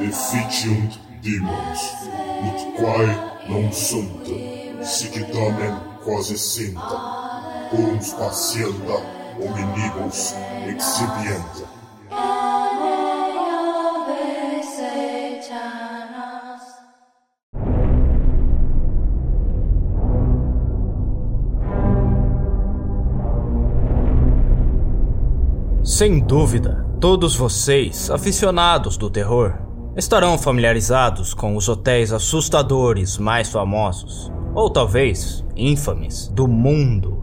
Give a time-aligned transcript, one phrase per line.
[0.00, 1.80] efficiunt demons,
[2.46, 3.14] ut quae
[3.48, 4.26] non sunt,
[4.82, 5.74] sic tamen
[6.04, 7.00] quasi sinta,
[7.72, 8.98] uns patienta
[9.38, 10.34] hominibus
[10.66, 11.74] exhibient.
[25.84, 34.32] Sem dúvida, todos vocês, aficionados do terror, estarão familiarizados com os hotéis assustadores mais famosos,
[34.54, 37.22] ou talvez infames, do mundo.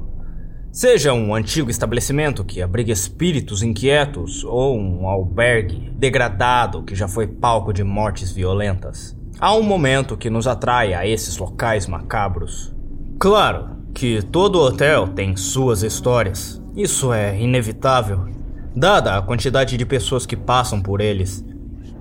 [0.71, 7.27] Seja um antigo estabelecimento que abriga espíritos inquietos ou um albergue degradado que já foi
[7.27, 9.17] palco de mortes violentas.
[9.39, 12.73] Há um momento que nos atrai a esses locais macabros.
[13.19, 18.31] Claro que todo hotel tem suas histórias, isso é inevitável
[18.75, 21.43] dada a quantidade de pessoas que passam por eles.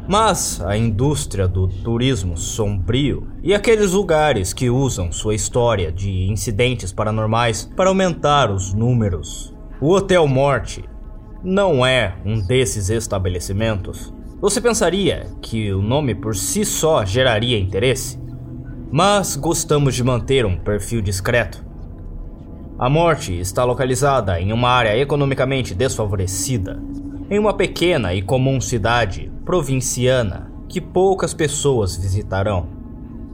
[0.08, 6.92] Mas a indústria do turismo sombrio e aqueles lugares que usam sua história de incidentes
[6.92, 9.54] paranormais para aumentar os números.
[9.80, 10.84] O Hotel Morte
[11.42, 14.12] não é um desses estabelecimentos.
[14.40, 18.18] Você pensaria que o nome por si só geraria interesse?
[18.90, 21.70] Mas gostamos de manter um perfil discreto
[22.80, 26.82] a morte está localizada em uma área economicamente desfavorecida,
[27.28, 32.68] em uma pequena e comum cidade provinciana que poucas pessoas visitarão.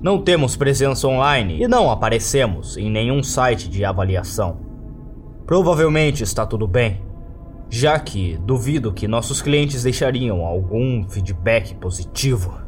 [0.03, 4.59] Não temos presença online e não aparecemos em nenhum site de avaliação.
[5.47, 7.03] Provavelmente está tudo bem,
[7.69, 12.59] já que duvido que nossos clientes deixariam algum feedback positivo.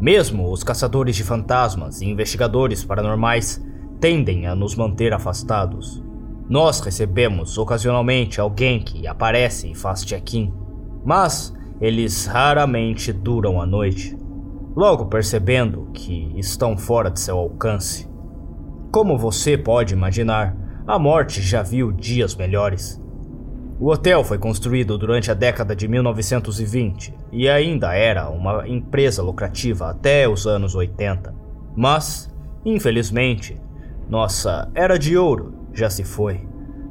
[0.00, 3.64] Mesmo os caçadores de fantasmas e investigadores paranormais
[4.00, 6.02] tendem a nos manter afastados.
[6.48, 10.52] Nós recebemos ocasionalmente alguém que aparece e faz check-in,
[11.04, 14.16] mas eles raramente duram a noite,
[14.76, 18.08] logo percebendo que estão fora de seu alcance.
[18.92, 20.56] Como você pode imaginar,
[20.86, 23.02] a morte já viu dias melhores.
[23.80, 29.90] O hotel foi construído durante a década de 1920 e ainda era uma empresa lucrativa
[29.90, 31.34] até os anos 80.
[31.74, 32.32] Mas,
[32.64, 33.60] infelizmente,
[34.08, 36.46] nossa era de ouro já se foi.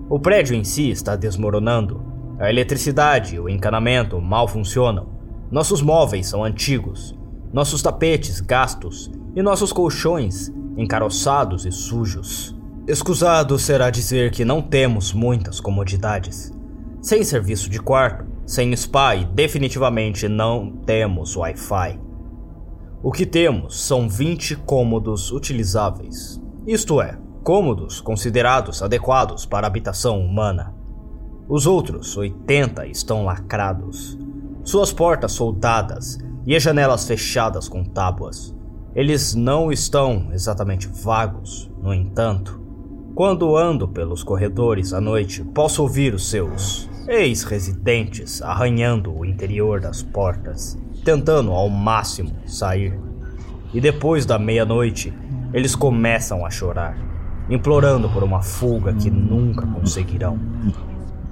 [0.10, 2.11] O prédio em si está desmoronando.
[2.42, 5.10] A eletricidade e o encanamento mal funcionam.
[5.52, 7.16] Nossos móveis são antigos.
[7.54, 12.56] Nossos tapetes gastos e nossos colchões encaroçados e sujos.
[12.88, 16.52] Escusado será dizer que não temos muitas comodidades.
[17.00, 22.00] Sem serviço de quarto, sem spa e definitivamente não temos Wi-Fi.
[23.04, 30.81] O que temos são 20 cômodos utilizáveis, isto é, cômodos considerados adequados para habitação humana.
[31.54, 34.18] Os outros 80 estão lacrados,
[34.64, 38.56] suas portas soldadas e as janelas fechadas com tábuas.
[38.96, 42.58] Eles não estão exatamente vagos, no entanto.
[43.14, 50.02] Quando ando pelos corredores à noite, posso ouvir os seus ex-residentes arranhando o interior das
[50.02, 52.98] portas, tentando ao máximo sair.
[53.74, 55.14] E depois da meia-noite,
[55.54, 56.96] eles começam a chorar,
[57.50, 60.40] implorando por uma fuga que nunca conseguirão.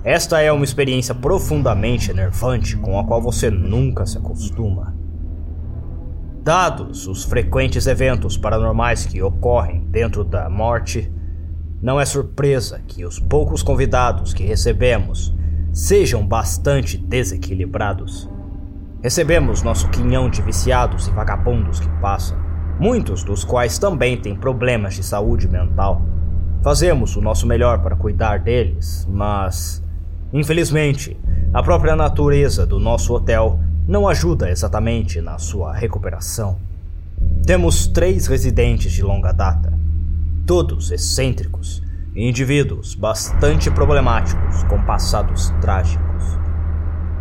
[0.09, 4.95] Esta é uma experiência profundamente enervante com a qual você nunca se acostuma.
[6.41, 11.13] Dados os frequentes eventos paranormais que ocorrem dentro da morte,
[11.79, 15.31] não é surpresa que os poucos convidados que recebemos
[15.71, 18.27] sejam bastante desequilibrados.
[19.03, 22.35] Recebemos nosso quinhão de viciados e vagabundos que passam,
[22.79, 26.01] muitos dos quais também têm problemas de saúde mental.
[26.63, 29.87] Fazemos o nosso melhor para cuidar deles, mas,
[30.34, 31.17] infelizmente,
[31.53, 36.59] a própria natureza do nosso hotel não ajuda exatamente na sua recuperação.
[37.45, 39.73] Temos três residentes de longa data,
[40.45, 41.81] todos excêntricos
[42.16, 46.23] e indivíduos bastante problemáticos com passados trágicos.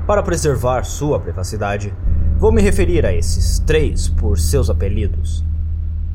[0.06, 1.94] Para preservar sua privacidade,
[2.36, 5.44] vou me referir a esses três por seus apelidos.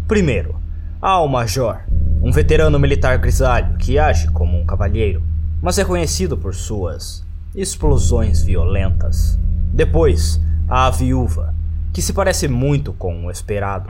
[0.07, 0.55] Primeiro,
[1.01, 1.79] há o Major,
[2.21, 5.23] um veterano militar grisalho que age como um cavalheiro,
[5.63, 7.25] mas é conhecido por suas
[7.55, 9.39] explosões violentas.
[9.73, 11.55] Depois, há a viúva,
[11.93, 13.89] que se parece muito com o esperado.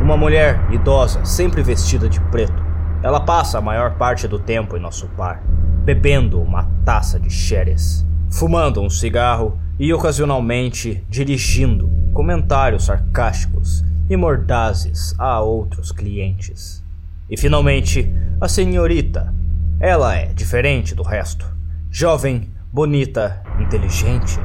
[0.00, 2.64] Uma mulher idosa, sempre vestida de preto.
[3.02, 5.42] Ela passa a maior parte do tempo em nosso bar,
[5.84, 15.14] bebendo uma taça de xeres, fumando um cigarro e ocasionalmente dirigindo comentários sarcásticos e mordazes
[15.18, 16.82] a outros clientes.
[17.28, 19.38] E finalmente, a senhorita.
[19.80, 21.46] Ela é diferente do resto.
[21.90, 24.38] Jovem, bonita, inteligente.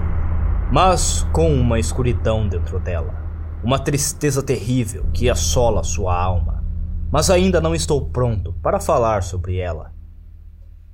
[0.72, 3.14] mas com uma escuridão dentro dela,
[3.62, 6.64] uma tristeza terrível que assola sua alma.
[7.12, 9.94] Mas ainda não estou pronto para falar sobre ela.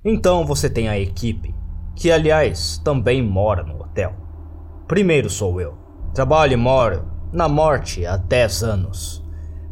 [0.03, 1.53] Então você tem a equipe,
[1.95, 4.15] que aliás também mora no hotel.
[4.87, 5.77] Primeiro sou eu.
[6.15, 9.23] Trabalho e moro na morte há 10 anos.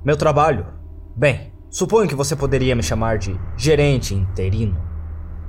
[0.06, 0.68] Meu trabalho?
[1.16, 4.78] Bem, suponho que você poderia me chamar de gerente interino.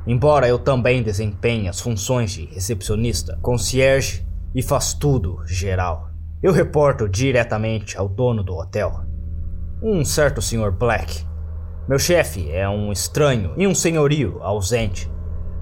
[0.06, 6.10] Embora eu também desempenhe as funções de recepcionista, concierge e faz tudo geral.
[6.42, 9.04] Eu reporto diretamente ao dono do hotel,
[9.82, 10.70] um certo Sr.
[10.70, 11.26] Black.
[11.88, 15.10] Meu chefe é um estranho e um senhorio ausente.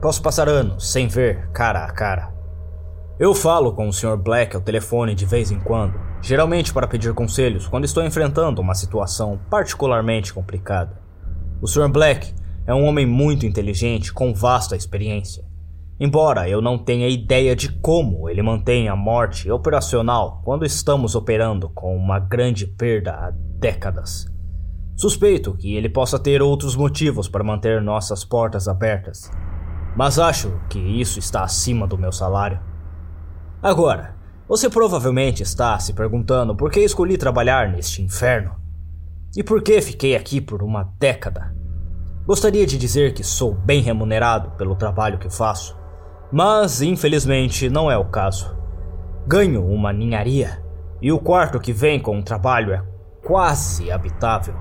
[0.01, 2.33] Posso passar anos sem ver cara a cara.
[3.19, 4.17] Eu falo com o Sr.
[4.17, 8.75] Black ao telefone de vez em quando, geralmente para pedir conselhos quando estou enfrentando uma
[8.75, 11.01] situação particularmente complicada.
[11.61, 11.89] O Sr.
[11.89, 12.35] Black
[12.67, 15.45] é um homem muito inteligente com vasta experiência.
[16.01, 21.69] Embora eu não tenha ideia de como ele mantém a morte operacional quando estamos operando
[21.71, 24.27] com uma grande perda há décadas.
[24.97, 29.31] Suspeito que ele possa ter outros motivos para manter nossas portas abertas,
[29.97, 32.61] mas acho que isso está acima do meu salário.
[33.61, 34.18] Agora,
[34.49, 38.57] você provavelmente está se perguntando por que escolhi trabalhar neste inferno.
[39.37, 41.55] E por que fiquei aqui por uma década?
[42.27, 45.79] Gostaria de dizer que sou bem remunerado pelo trabalho que faço,
[46.33, 48.57] mas infelizmente não é o caso.
[49.27, 50.65] Ganho uma ninharia
[51.03, 52.83] e o quarto que vem com o trabalho é
[53.23, 54.55] quase habitável.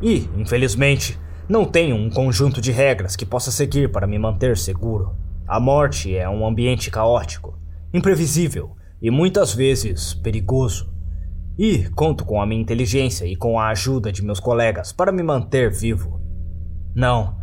[0.00, 1.18] E, infelizmente,
[1.48, 5.16] não tenho um conjunto de regras que possa seguir para me manter seguro.
[5.48, 7.58] A morte é um ambiente caótico
[7.92, 10.92] imprevisível e muitas vezes perigoso.
[11.56, 15.22] E conto com a minha inteligência e com a ajuda de meus colegas para me
[15.22, 16.20] manter vivo.
[16.94, 17.36] Não,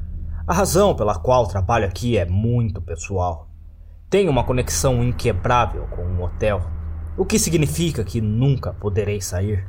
[0.47, 3.49] a razão pela qual trabalho aqui é muito pessoal.
[4.09, 6.61] Tenho uma conexão inquebrável com o um hotel,
[7.17, 9.65] o que significa que nunca poderei sair.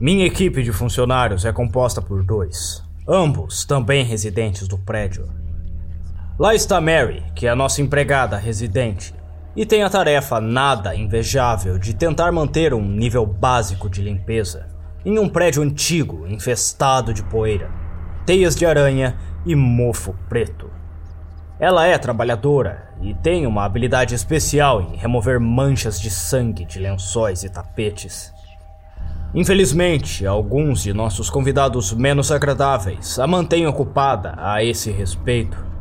[0.00, 5.28] Minha equipe de funcionários é composta por dois, ambos também residentes do prédio.
[6.38, 9.14] Lá está Mary, que é a nossa empregada residente,
[9.54, 14.66] e tem a tarefa nada invejável de tentar manter um nível básico de limpeza
[15.04, 17.70] em um prédio antigo infestado de poeira,
[18.24, 20.70] teias de aranha e mofo preto.
[21.58, 27.44] Ela é trabalhadora e tem uma habilidade especial em remover manchas de sangue de lençóis
[27.44, 28.32] e tapetes.
[29.34, 35.72] Infelizmente, alguns de nossos convidados menos agradáveis a mantêm ocupada a esse respeito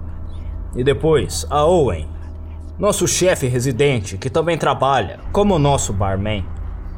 [0.75, 2.07] e depois, a Owen,
[2.81, 6.43] nosso chefe residente que também trabalha como nosso barman,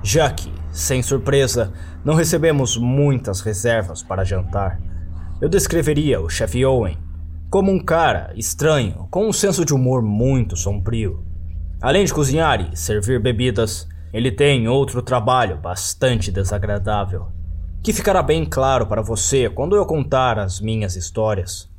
[0.01, 1.73] já que, sem surpresa,
[2.05, 4.79] não recebemos muitas reservas para jantar.
[5.41, 6.97] Eu descreveria o chefe Owen
[7.49, 11.21] como um cara estranho com um senso de humor muito sombrio.
[11.81, 17.27] Além de cozinhar e servir bebidas, ele tem outro trabalho bastante desagradável,
[17.83, 21.69] que ficará bem claro para você quando eu contar as minhas histórias.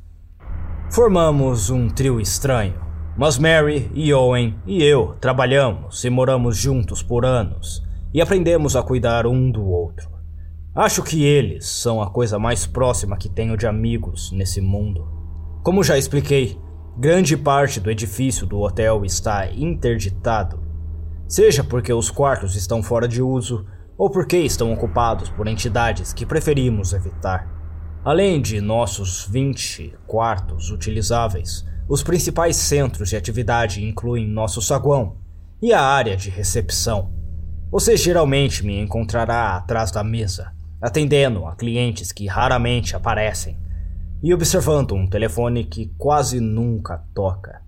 [0.91, 2.84] Formamos um trio estranho,
[3.17, 7.81] mas Mary e Owen e eu trabalhamos e moramos juntos por anos
[8.13, 10.09] e aprendemos a cuidar um do outro.
[10.75, 15.07] Acho que eles são a coisa mais próxima que tenho de amigos nesse mundo.
[15.63, 16.59] Como já expliquei,
[16.97, 20.59] grande parte do edifício do hotel está interditado,
[21.25, 23.65] seja porque os quartos estão fora de uso
[23.97, 27.49] ou porque estão ocupados por entidades que preferimos evitar.
[28.03, 35.17] Além de nossos 20 quartos utilizáveis, os principais centros de atividade incluem nosso saguão
[35.61, 37.11] e a área de recepção.
[37.71, 40.51] Você geralmente me encontrará atrás da mesa,
[40.81, 43.57] atendendo a clientes que raramente aparecem
[44.23, 47.61] e observando um telefone que quase nunca toca.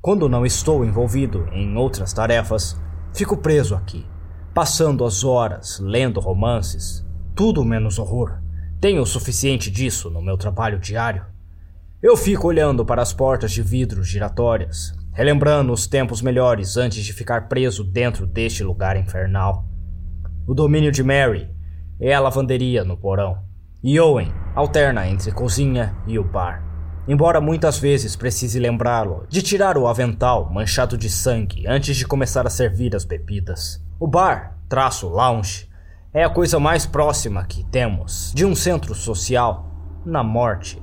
[0.00, 2.76] Quando não estou envolvido em outras tarefas,
[3.14, 4.04] fico preso aqui,
[4.52, 8.40] passando as horas lendo romances, tudo menos horror.
[8.80, 11.31] Tenho o suficiente disso no meu trabalho diário.
[12.02, 17.12] Eu fico olhando para as portas de vidro giratórias, relembrando os tempos melhores antes de
[17.12, 19.64] ficar preso dentro deste lugar infernal.
[20.44, 21.48] O domínio de Mary
[22.00, 23.38] é a lavanderia no porão,
[23.80, 26.64] e Owen alterna entre cozinha e o bar.
[27.06, 32.44] Embora muitas vezes precise lembrá-lo de tirar o avental manchado de sangue antes de começar
[32.44, 33.80] a servir as bebidas.
[34.00, 35.68] O bar, traço lounge,
[36.12, 39.70] é a coisa mais próxima que temos de um centro social
[40.04, 40.82] na morte,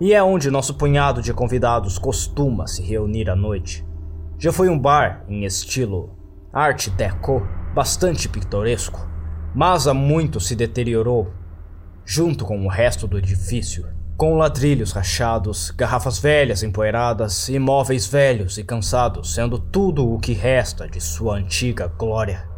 [0.00, 3.84] e é onde nosso punhado de convidados costuma se reunir à noite.
[4.38, 6.16] Já foi um bar em estilo
[6.52, 9.08] Art Deco, bastante pitoresco,
[9.54, 11.32] mas há muito se deteriorou,
[12.04, 13.86] junto com o resto do edifício.
[14.16, 20.32] com ladrilhos rachados, garrafas velhas empoeiradas e móveis velhos e cansados sendo tudo o que
[20.32, 22.48] resta de sua antiga glória.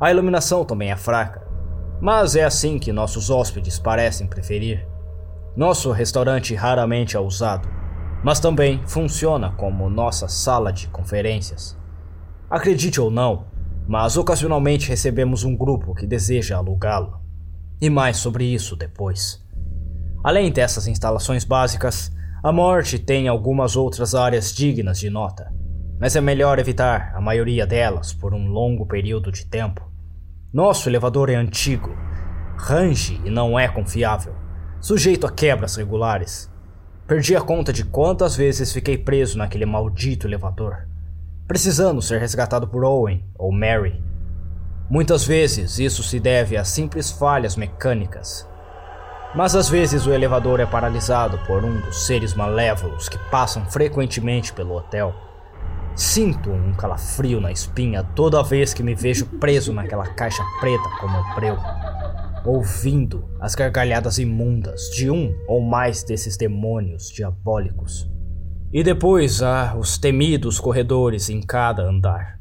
[0.00, 1.46] A iluminação também é fraca,
[2.00, 4.86] mas é assim que nossos hóspedes parecem preferir.
[5.58, 7.68] Nosso restaurante raramente é usado,
[8.22, 11.76] mas também funciona como nossa sala de conferências.
[12.48, 13.46] Acredite ou não,
[13.88, 17.20] mas ocasionalmente recebemos um grupo que deseja alugá-lo.
[17.80, 19.44] E mais sobre isso depois.
[20.22, 25.52] Além dessas instalações básicas, a morte tem algumas outras áreas dignas de nota,
[25.98, 29.90] mas é melhor evitar a maioria delas por um longo período de tempo.
[30.52, 31.90] Nosso elevador é antigo,
[32.56, 34.46] range e não é confiável,
[34.80, 36.50] sujeito a quebras regulares.
[37.06, 40.86] Perdi a conta de quantas vezes fiquei preso naquele maldito elevador,
[41.46, 44.02] precisando ser resgatado por Owen ou Mary.
[44.90, 48.48] Muitas vezes isso se deve a simples falhas mecânicas
[49.34, 54.52] mas às vezes o elevador é paralisado por um dos seres malévolos que passam frequentemente
[54.52, 55.14] pelo hotel.
[55.94, 61.18] Sinto um calafrio na espinha toda vez que me vejo preso naquela caixa preta como
[61.18, 61.58] um breu,
[62.44, 68.10] ouvindo as gargalhadas imundas de um ou mais desses demônios diabólicos.
[68.72, 72.38] E depois há os temidos corredores em cada andar.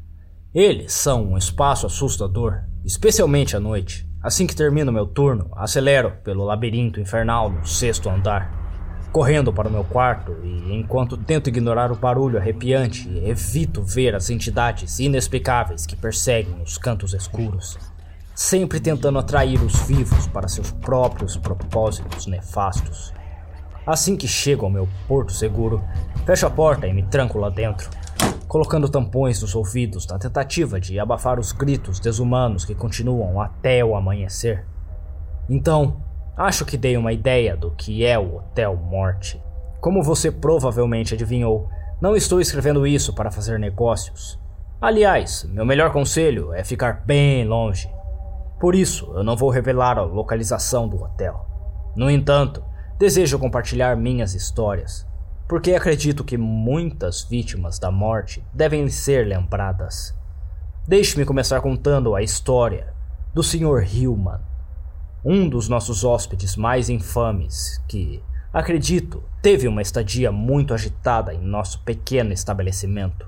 [0.54, 4.08] Eles são um espaço assustador, especialmente à noite.
[4.22, 8.52] Assim que termino meu turno, acelero pelo labirinto infernal no sexto andar,
[9.12, 14.30] correndo para o meu quarto e, enquanto tento ignorar o barulho arrepiante, evito ver as
[14.30, 17.78] entidades inexplicáveis que perseguem os cantos escuros,
[18.38, 23.12] sempre tentando atrair os vivos para seus próprios propósitos nefastos.
[23.86, 25.84] Assim que chego ao meu porto seguro,
[26.24, 27.90] fecho a porta e me tranco lá dentro
[28.48, 33.96] colocando tampões nos ouvidos na tentativa de abafar os gritos desumanos que continuam até o
[33.96, 34.66] amanhecer.
[35.50, 36.02] Então,
[36.36, 39.42] acho que dei uma ideia do que é o Hotel Morte.
[39.82, 41.70] Como você provavelmente adivinhou,
[42.02, 44.40] não estou escrevendo isso para fazer negócios.
[44.80, 47.97] Aliás, meu melhor conselho é ficar bem longe.
[48.60, 51.46] Por isso, eu não vou revelar a localização do hotel.
[51.96, 52.64] No entanto,
[52.98, 55.08] desejo compartilhar minhas histórias
[55.48, 60.14] porque acredito que muitas vítimas da morte devem ser lembradas.
[60.86, 62.94] Deixe-me começar contando a história
[63.34, 63.84] do Sr.
[63.84, 64.42] Hillman,
[65.24, 68.22] um dos nossos hóspedes mais infames que,
[68.52, 73.26] acredito, teve uma estadia muito agitada em nosso pequeno estabelecimento.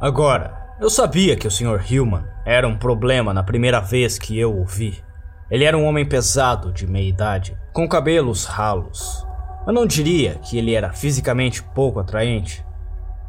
[0.00, 1.80] Agora, eu sabia que o Sr.
[1.88, 5.02] Hillman era um problema na primeira vez que eu o vi.
[5.48, 9.24] Ele era um homem pesado de meia idade, com cabelos ralos,
[9.64, 12.64] eu não diria que ele era fisicamente pouco atraente.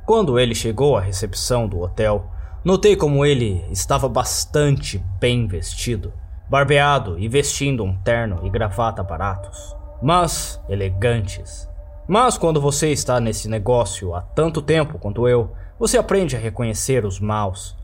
[0.03, 2.25] Quando ele chegou à recepção do hotel,
[2.65, 6.11] notei como ele estava bastante bem vestido,
[6.49, 11.69] barbeado e vestindo um terno e gravata baratos, mas elegantes.
[12.07, 17.05] Mas quando você está nesse negócio há tanto tempo quanto eu, você aprende a reconhecer
[17.05, 17.75] os maus.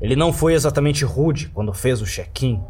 [0.00, 2.62] Ele não foi exatamente rude quando fez o check-in,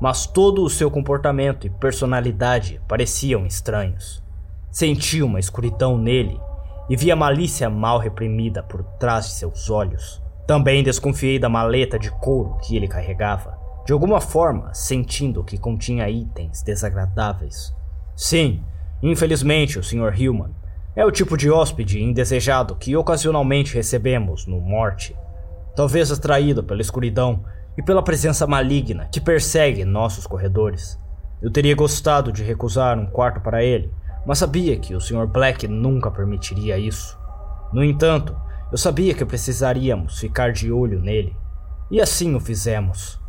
[0.00, 4.22] mas todo o seu comportamento e personalidade pareciam estranhos.
[4.70, 6.40] Senti uma escuridão nele
[6.88, 10.22] e vi a malícia mal reprimida por trás de seus olhos.
[10.46, 16.08] Também desconfiei da maleta de couro que ele carregava, de alguma forma sentindo que continha
[16.08, 17.74] itens desagradáveis.
[18.16, 18.62] Sim,
[19.02, 20.18] infelizmente o Sr.
[20.18, 20.54] Hillman
[20.98, 25.16] é o tipo de hóspede indesejado que ocasionalmente recebemos no Morte.
[25.76, 27.44] Talvez atraído pela escuridão
[27.76, 30.98] e pela presença maligna que persegue nossos corredores.
[31.40, 33.92] Eu teria gostado de recusar um quarto para ele,
[34.26, 35.28] mas sabia que o Sr.
[35.28, 37.16] Black nunca permitiria isso.
[37.72, 38.36] No entanto,
[38.72, 41.36] eu sabia que precisaríamos ficar de olho nele,
[41.92, 43.20] e assim o fizemos.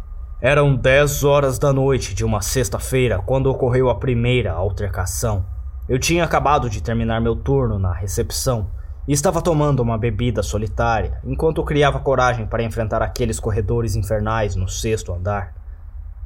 [0.42, 5.59] Eram 10 horas da noite de uma sexta-feira quando ocorreu a primeira altercação.
[5.90, 8.68] Eu tinha acabado de terminar meu turno na recepção
[9.08, 14.70] e estava tomando uma bebida solitária enquanto criava coragem para enfrentar aqueles corredores infernais no
[14.70, 15.56] sexto andar.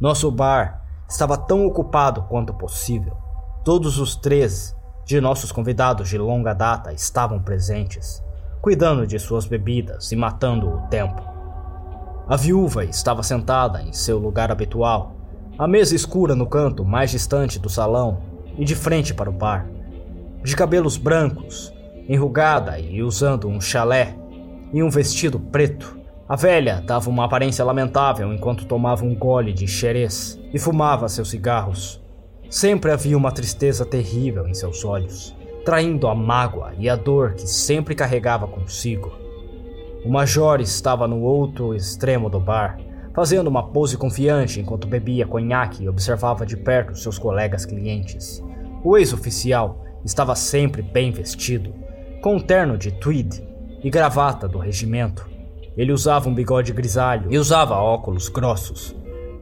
[0.02, 3.16] Nosso bar estava tão ocupado quanto possível.
[3.64, 8.22] Todos os três de nossos convidados de longa data estavam presentes,
[8.62, 11.24] cuidando de suas bebidas e matando o tempo.
[12.28, 15.16] A viúva estava sentada em seu lugar habitual,
[15.58, 19.68] a mesa escura no canto mais distante do salão e de frente para o bar.
[20.44, 21.74] De cabelos brancos,
[22.08, 24.16] enrugada e usando um chalé
[24.74, 29.68] e um vestido preto, a velha dava uma aparência lamentável enquanto tomava um gole de
[29.68, 32.02] xerez e fumava seus cigarros.
[32.50, 37.48] Sempre havia uma tristeza terrível em seus olhos, traindo a mágoa e a dor que
[37.48, 39.12] sempre carregava consigo.
[40.06, 42.78] O major estava no outro extremo do bar,
[43.14, 48.44] fazendo uma pose confiante enquanto bebia conhaque e observava de perto seus colegas clientes.
[48.84, 51.74] O ex-oficial estava sempre bem vestido,
[52.22, 53.42] com um terno de tweed
[53.84, 55.30] e gravata do regimento.
[55.78, 58.96] Ele usava um bigode grisalho e usava óculos grossos,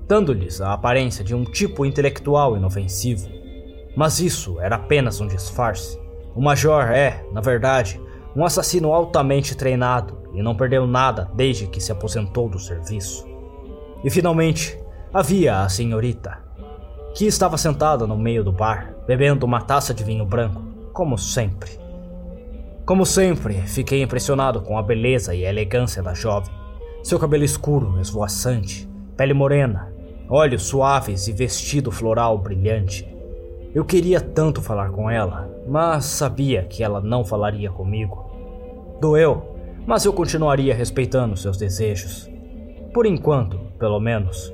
[0.08, 3.30] dando-lhes a aparência de um tipo intelectual inofensivo.
[3.96, 6.00] Mas isso era apenas um disfarce.
[6.36, 8.00] O Major é, na verdade,
[8.36, 13.31] um assassino altamente treinado e não perdeu nada desde que se aposentou do serviço.
[14.04, 14.78] E finalmente,
[15.14, 16.40] havia a senhorita,
[17.14, 20.62] que estava sentada no meio do bar, bebendo uma taça de vinho branco,
[20.94, 21.80] como sempre.
[22.86, 26.54] Como sempre, fiquei impressionado com a beleza e a elegância da jovem.
[27.04, 29.94] Seu cabelo escuro, esvoaçante, pele morena,
[30.30, 33.08] olhos suaves e vestido floral brilhante.
[33.74, 38.30] Eu queria tanto falar com ela, mas sabia que ela não falaria comigo.
[39.00, 39.56] Doeu,
[39.86, 42.30] mas eu continuaria respeitando seus desejos.
[42.94, 44.54] Por enquanto, pelo menos.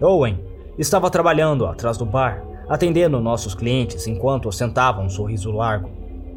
[0.00, 0.40] Owen
[0.78, 5.90] estava trabalhando atrás do bar, atendendo nossos clientes enquanto ostentava um sorriso largo.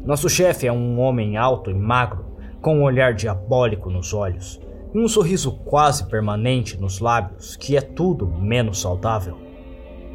[0.04, 2.26] Nosso chefe é um homem alto e magro,
[2.60, 4.60] com um olhar diabólico nos olhos
[4.94, 9.36] e um sorriso quase permanente nos lábios, que é tudo menos saudável.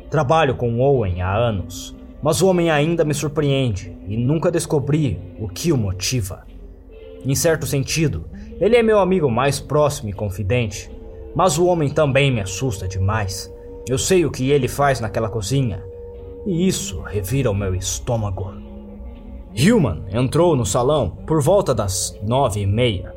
[0.09, 5.47] Trabalho com Owen há anos, mas o homem ainda me surpreende e nunca descobri o
[5.47, 6.45] que o motiva.
[7.25, 8.25] Em certo sentido,
[8.59, 10.91] ele é meu amigo mais próximo e confidente,
[11.35, 13.53] mas o homem também me assusta demais.
[13.87, 15.83] Eu sei o que ele faz naquela cozinha,
[16.45, 18.53] e isso revira o meu estômago.
[19.55, 23.13] Human entrou no salão por volta das nove e meia.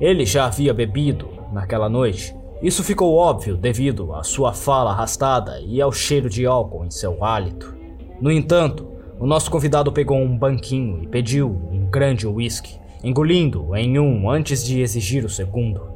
[0.00, 2.34] Ele já havia bebido naquela noite.
[2.62, 7.22] Isso ficou óbvio devido à sua fala arrastada e ao cheiro de álcool em seu
[7.24, 7.74] hálito.
[8.20, 8.86] No entanto,
[9.18, 14.64] o nosso convidado pegou um banquinho e pediu um grande uísque, engolindo em um antes
[14.64, 15.93] de exigir o segundo.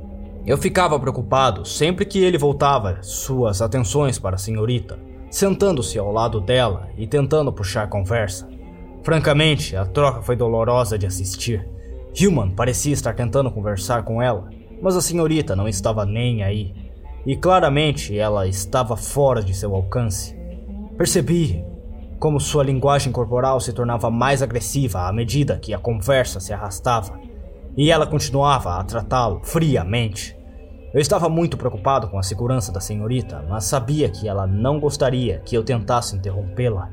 [0.48, 4.98] Eu ficava preocupado sempre que ele voltava suas atenções para a senhorita,
[5.30, 8.48] sentando-se ao lado dela e tentando puxar conversa.
[9.02, 11.68] Francamente, a troca foi dolorosa de assistir.
[12.18, 14.48] Human parecia estar tentando conversar com ela,
[14.80, 16.74] mas a senhorita não estava nem aí,
[17.26, 20.34] e claramente ela estava fora de seu alcance.
[20.96, 21.62] Percebi
[22.18, 27.20] como sua linguagem corporal se tornava mais agressiva à medida que a conversa se arrastava,
[27.76, 30.37] e ela continuava a tratá-lo friamente.
[30.92, 35.40] Eu estava muito preocupado com a segurança da senhorita, mas sabia que ela não gostaria
[35.44, 36.88] que eu tentasse interrompê-la.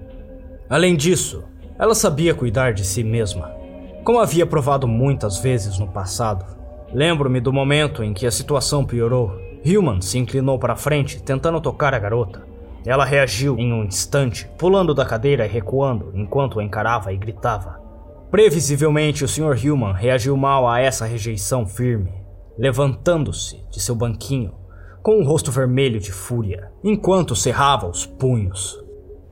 [0.69, 1.45] Além disso,
[1.79, 3.55] ela sabia cuidar de si mesma,
[4.03, 6.45] como havia provado muitas vezes no passado.
[6.93, 9.31] Lembro-me do momento em que a situação piorou.
[9.65, 12.43] Human se inclinou para frente, tentando tocar a garota.
[12.85, 17.81] Ela reagiu em um instante, pulando da cadeira e recuando enquanto o encarava e gritava.
[18.29, 19.55] Previsivelmente, o Sr.
[19.65, 22.24] Human reagiu mal a essa rejeição firme,
[22.57, 24.53] levantando-se de seu banquinho
[25.01, 28.83] com o um rosto vermelho de fúria, enquanto cerrava os punhos.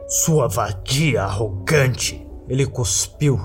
[0.08, 2.26] Sua vadia arrogante!
[2.48, 3.40] Ele cuspiu,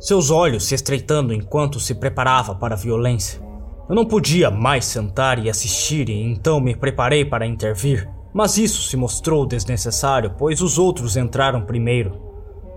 [0.00, 3.38] seus olhos se estreitando enquanto se preparava para a violência.
[3.86, 8.08] Eu não podia mais sentar e assistir, e então me preparei para intervir.
[8.32, 12.18] Mas isso se mostrou desnecessário, pois os outros entraram primeiro.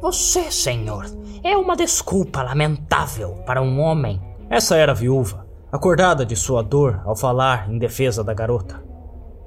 [0.01, 1.05] Você, senhor,
[1.41, 4.21] é uma desculpa lamentável para um homem.
[4.49, 5.42] Essa era a viúva,
[5.73, 8.83] acordada de sua dor ao falar em defesa da garota.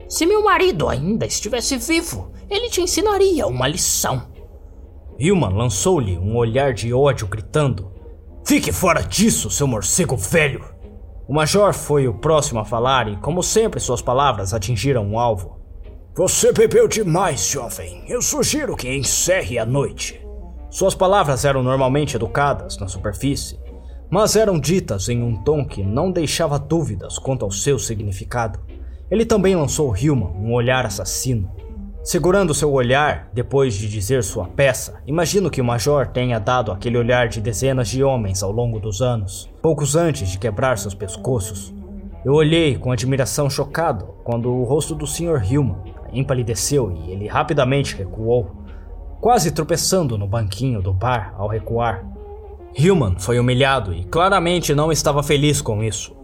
[0.08, 4.22] Se meu marido ainda estivesse vivo, ele te ensinaria uma lição.
[5.16, 7.92] Hilman lançou-lhe um olhar de ódio, gritando:
[8.44, 10.64] Fique fora disso, seu morcego velho!
[11.28, 15.60] O major foi o próximo a falar e, como sempre, suas palavras atingiram o alvo.
[16.16, 18.04] Você bebeu demais, jovem.
[18.08, 20.20] Eu sugiro que encerre a noite.
[20.70, 23.58] Suas palavras eram normalmente educadas na superfície,
[24.10, 28.60] mas eram ditas em um tom que não deixava dúvidas quanto ao seu significado.
[29.10, 31.50] Ele também lançou Hilman um olhar assassino,
[32.06, 36.96] Segurando seu olhar, depois de dizer sua peça, imagino que o Major tenha dado aquele
[36.96, 41.74] olhar de dezenas de homens ao longo dos anos, poucos antes de quebrar seus pescoços.
[42.24, 45.42] Eu olhei com admiração chocado quando o rosto do Sr.
[45.50, 48.52] Hillman empalideceu e ele rapidamente recuou,
[49.20, 52.06] quase tropeçando no banquinho do bar ao recuar.
[52.78, 56.14] Hillman foi humilhado e claramente não estava feliz com isso.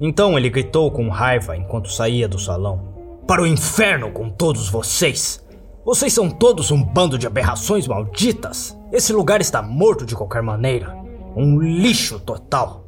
[0.00, 2.94] Então ele gritou com raiva enquanto saía do salão.
[3.26, 5.44] Para o inferno com todos vocês!
[5.84, 8.78] Vocês são todos um bando de aberrações malditas!
[8.92, 10.96] Esse lugar está morto de qualquer maneira.
[11.34, 12.86] Um lixo total.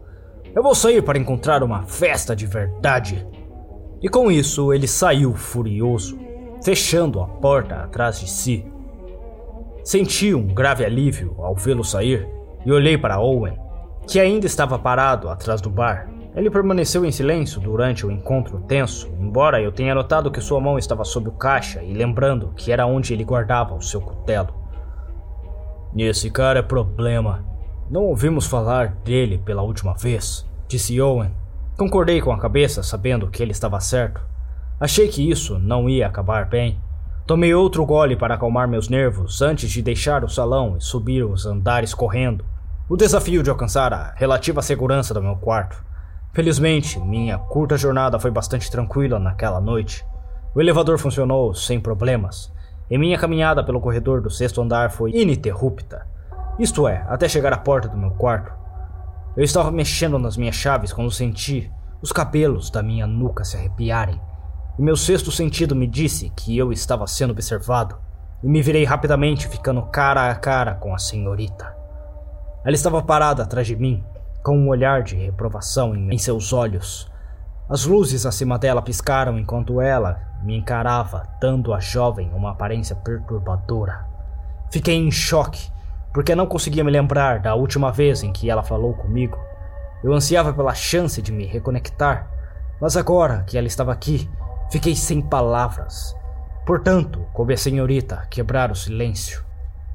[0.54, 3.26] Eu vou sair para encontrar uma festa de verdade.
[4.00, 6.16] E com isso ele saiu furioso,
[6.62, 8.64] fechando a porta atrás de si.
[9.82, 13.58] Senti um grave alívio ao vê-lo sair e olhei para Owen,
[14.06, 19.08] que ainda estava parado atrás do bar, ele permaneceu em silêncio durante o encontro tenso,
[19.18, 22.86] embora eu tenha notado que sua mão estava sob o caixa e lembrando que era
[22.86, 24.54] onde ele guardava o seu cutelo.
[25.96, 27.44] Esse cara é problema.
[27.90, 31.32] Não ouvimos falar dele pela última vez, disse Owen.
[31.76, 34.20] Concordei com a cabeça, sabendo que ele estava certo.
[34.78, 36.78] Achei que isso não ia acabar bem.
[37.28, 41.44] Tomei outro gole para acalmar meus nervos antes de deixar o salão e subir os
[41.44, 42.42] andares correndo.
[42.88, 45.76] O desafio de alcançar a relativa segurança do meu quarto.
[46.32, 50.06] Felizmente, minha curta jornada foi bastante tranquila naquela noite.
[50.54, 52.50] O elevador funcionou sem problemas,
[52.90, 56.06] e minha caminhada pelo corredor do sexto andar foi ininterrupta.
[56.58, 58.50] Isto é, até chegar à porta do meu quarto.
[59.36, 64.18] Eu estava mexendo nas minhas chaves quando senti os cabelos da minha nuca se arrepiarem
[64.78, 67.96] e meu sexto sentido me disse que eu estava sendo observado,
[68.42, 71.76] e me virei rapidamente, ficando cara a cara com a senhorita.
[72.64, 74.04] Ela estava parada atrás de mim,
[74.42, 77.10] com um olhar de reprovação em seus olhos.
[77.68, 84.06] As luzes acima dela piscaram enquanto ela me encarava, dando à jovem uma aparência perturbadora.
[84.70, 85.70] Fiquei em choque,
[86.14, 89.36] porque não conseguia me lembrar da última vez em que ela falou comigo.
[90.04, 92.30] Eu ansiava pela chance de me reconectar,
[92.80, 94.30] mas agora que ela estava aqui,
[94.70, 96.14] Fiquei sem palavras.
[96.66, 99.42] Portanto, coube a senhorita quebrar o silêncio.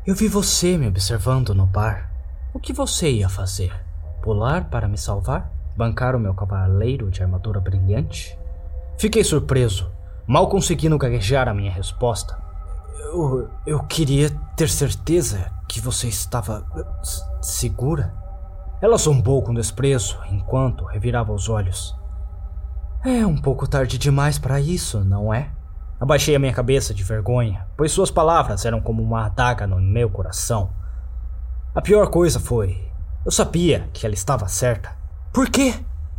[0.05, 2.12] Eu vi você me observando no bar.
[2.53, 3.71] O que você ia fazer?
[4.21, 5.51] Pular para me salvar?
[5.77, 8.38] Bancar o meu cavaleiro de armadura brilhante?
[8.97, 9.91] Fiquei surpreso,
[10.25, 12.38] mal conseguindo gaguejar a minha resposta.
[12.97, 16.65] Eu, eu queria ter certeza que você estava
[17.41, 18.13] segura.
[18.81, 21.95] Ela zombou com desprezo enquanto revirava os olhos.
[23.06, 25.52] É um pouco tarde demais para isso, não é?
[26.00, 30.10] Abaixei a minha cabeça de vergonha, pois suas palavras eram como uma adaga no meu
[30.10, 30.70] coração.
[31.76, 32.82] A pior coisa foi:
[33.26, 34.96] eu sabia que ela estava certa.
[35.34, 35.74] Por quê?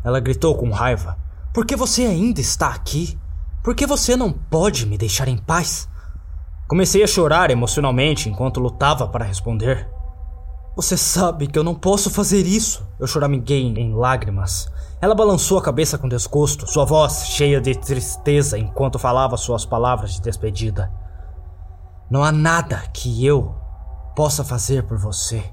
[0.05, 1.16] Ela gritou com raiva.
[1.55, 3.18] Por que você ainda está aqui?
[3.62, 5.88] Por que você não pode me deixar em paz?
[6.68, 9.88] Comecei a chorar emocionalmente enquanto lutava para responder.
[10.76, 12.84] Você sabe que eu não posso fazer isso.
[12.98, 14.68] Eu choramiguei em lágrimas.
[15.00, 20.14] Ela balançou a cabeça com desgosto, sua voz cheia de tristeza enquanto falava suas palavras
[20.14, 20.90] de despedida.
[22.10, 23.54] Não há nada que eu
[24.16, 25.44] possa fazer por você,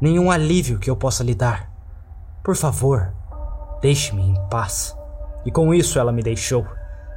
[0.00, 1.72] nenhum alívio que eu possa lhe dar.
[2.44, 3.14] Por favor,
[3.80, 4.94] deixe-me em paz.
[5.46, 6.66] E com isso ela me deixou,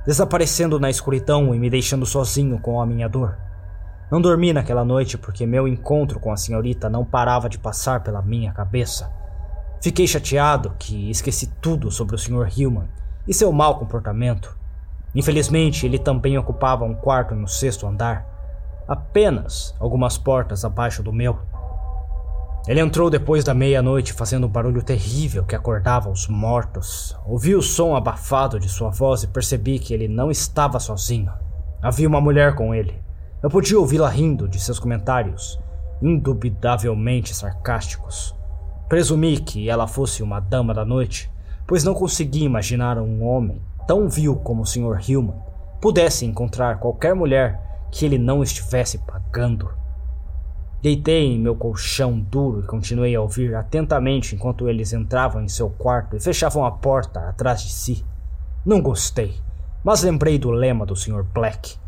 [0.06, 3.38] desaparecendo na escuridão e me deixando sozinho com a minha dor.
[4.12, 8.22] Não dormi naquela noite porque meu encontro com a senhorita não parava de passar pela
[8.22, 9.10] minha cabeça.
[9.82, 12.50] Fiquei chateado que esqueci tudo sobre o Sr.
[12.54, 12.90] Hillman
[13.26, 14.54] e seu mau comportamento.
[15.16, 18.26] Infelizmente, ele também ocupava um quarto no sexto andar,
[18.86, 21.40] apenas algumas portas abaixo do meu.
[22.68, 27.18] Ele entrou depois da meia-noite fazendo um barulho terrível que acordava os mortos.
[27.26, 31.32] Ouvi o som abafado de sua voz e percebi que ele não estava sozinho.
[31.82, 33.02] Havia uma mulher com ele.
[33.44, 35.60] Eu podia ouvi-la rindo de seus comentários,
[36.00, 38.36] indubitavelmente sarcásticos.
[38.88, 41.28] Presumi que ela fosse uma dama da noite,
[41.66, 45.00] pois não conseguia imaginar um homem tão vil como o Sr.
[45.10, 45.34] Hillman
[45.82, 49.72] pudesse encontrar qualquer mulher que ele não estivesse pagando.
[50.80, 55.72] Deitei em meu colchão duro e continuei a ouvir atentamente enquanto eles entravam em seu
[55.72, 58.06] quarto e fechavam a porta atrás de si.
[58.64, 59.34] Não gostei,
[59.84, 61.24] mas lembrei do lema do Sr.
[61.24, 61.81] Black.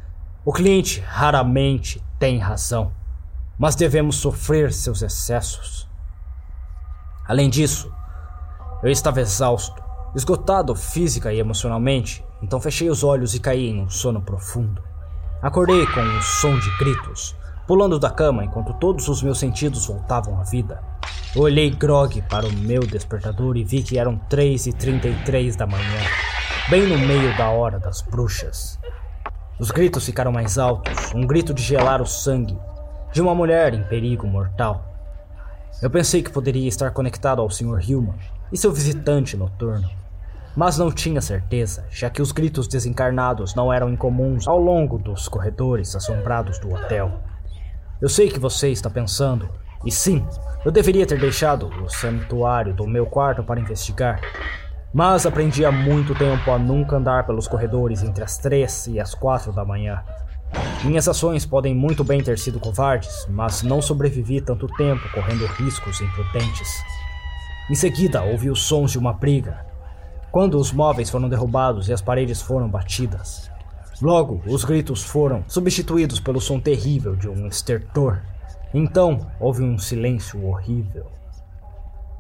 [0.46, 2.92] O cliente raramente tem razão,
[3.58, 5.88] mas devemos sofrer seus excessos.
[7.26, 7.90] Além disso,
[8.84, 9.82] eu estava exausto,
[10.14, 14.84] esgotado física e emocionalmente, então fechei os olhos e caí em um sono profundo.
[15.42, 17.34] Acordei com um som de gritos,
[17.66, 20.84] pulando da cama enquanto todos os meus sentidos voltavam à vida.
[21.38, 26.02] Olhei grog para o meu despertador e vi que eram 3 e 33 da manhã,
[26.70, 28.78] bem no meio da hora das bruxas.
[29.60, 32.58] Os gritos ficaram mais altos, um grito de gelar o sangue,
[33.12, 34.84] de uma mulher em perigo mortal.
[35.80, 37.80] Eu pensei que poderia estar conectado ao Sr.
[37.80, 38.16] Hillman
[38.52, 39.88] e seu visitante noturno,
[40.56, 45.28] mas não tinha certeza, já que os gritos desencarnados não eram incomuns ao longo dos
[45.28, 47.22] corredores assombrados do hotel.
[48.02, 49.48] Eu sei que você está pensando,
[49.86, 50.26] e sim,
[50.66, 54.20] eu deveria ter deixado o santuário do meu quarto para investigar,
[54.94, 59.16] mas aprendi há muito tempo a nunca andar pelos corredores entre as três e as
[59.16, 60.04] quatro da manhã.
[60.84, 66.00] Minhas ações podem muito bem ter sido covardes, mas não sobrevivi tanto tempo correndo riscos
[66.00, 66.70] imprudentes.
[67.72, 69.66] Em seguida, ouvi os sons de uma briga,
[70.32, 73.50] quando os móveis foram derrubados e as paredes foram batidas.
[74.02, 78.20] Logo, os gritos foram substituídos pelo som terrível de um estertor.
[78.74, 81.08] Então, houve um silêncio horrível.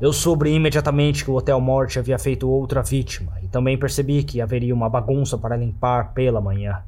[0.01, 4.41] Eu soube imediatamente que o Hotel Morte havia feito outra vítima e também percebi que
[4.41, 6.83] haveria uma bagunça para limpar pela manhã.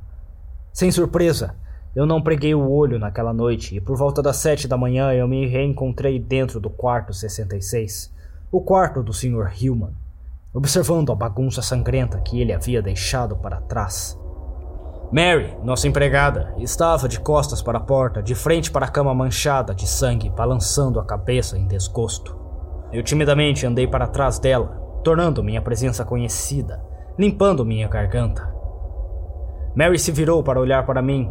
[0.73, 1.55] Sem surpresa,
[1.95, 5.25] Eu não preguei o olho naquela noite e por volta das sete da manhã eu
[5.29, 8.13] me reencontrei dentro do quarto 66,
[8.51, 9.49] o quarto do Sr.
[9.57, 9.93] Hillman,
[10.53, 14.19] observando a bagunça sangrenta que ele havia deixado para trás.
[15.09, 19.73] Mary, nossa empregada, estava de costas para a porta, de frente para a cama manchada
[19.73, 22.44] de sangue, balançando a cabeça em desgosto.
[22.91, 26.83] Eu timidamente andei para trás dela, tornando minha presença conhecida,
[27.17, 28.53] limpando minha garganta.
[29.75, 31.29] Mary se virou para olhar para mim,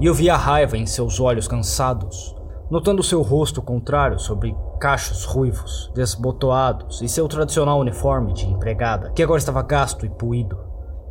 [0.00, 2.34] e eu vi a raiva em seus olhos cansados,
[2.70, 9.22] notando seu rosto contrário sobre cachos ruivos, desbotoados e seu tradicional uniforme de empregada, que
[9.22, 10.58] agora estava gasto e puído.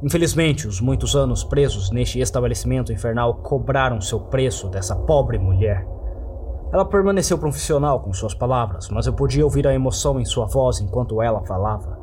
[0.03, 5.85] Infelizmente, os muitos anos presos neste estabelecimento infernal cobraram seu preço dessa pobre mulher.
[6.71, 10.79] Ela permaneceu profissional com suas palavras, mas eu podia ouvir a emoção em sua voz
[10.79, 11.99] enquanto ela falava.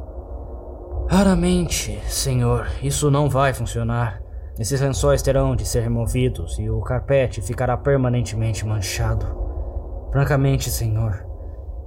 [1.08, 4.22] Raramente, senhor, isso não vai funcionar.
[4.58, 9.26] Esses lençóis terão de ser removidos e o carpete ficará permanentemente manchado.
[10.12, 11.24] Francamente, senhor,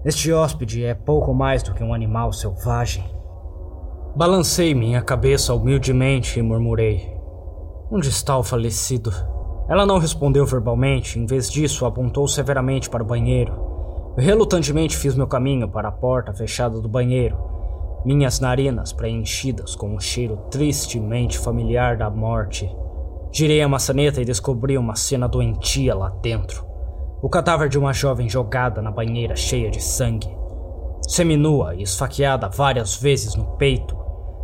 [0.04, 3.06] este hóspede é pouco mais do que um animal selvagem.
[4.15, 7.15] Balancei minha cabeça humildemente e murmurei:
[7.91, 9.12] Onde está o falecido?
[9.72, 14.14] Ela não respondeu verbalmente, em vez disso, apontou severamente para o banheiro.
[14.18, 17.52] Eu relutantemente fiz meu caminho para a porta fechada do banheiro
[18.04, 22.70] minhas narinas preenchidas com o cheiro tristemente familiar da morte.
[23.32, 26.66] Girei a maçaneta e descobri uma cena doentia lá dentro.
[27.22, 30.36] O cadáver de uma jovem jogada na banheira cheia de sangue.
[31.08, 33.96] Seminua e esfaqueada várias vezes no peito,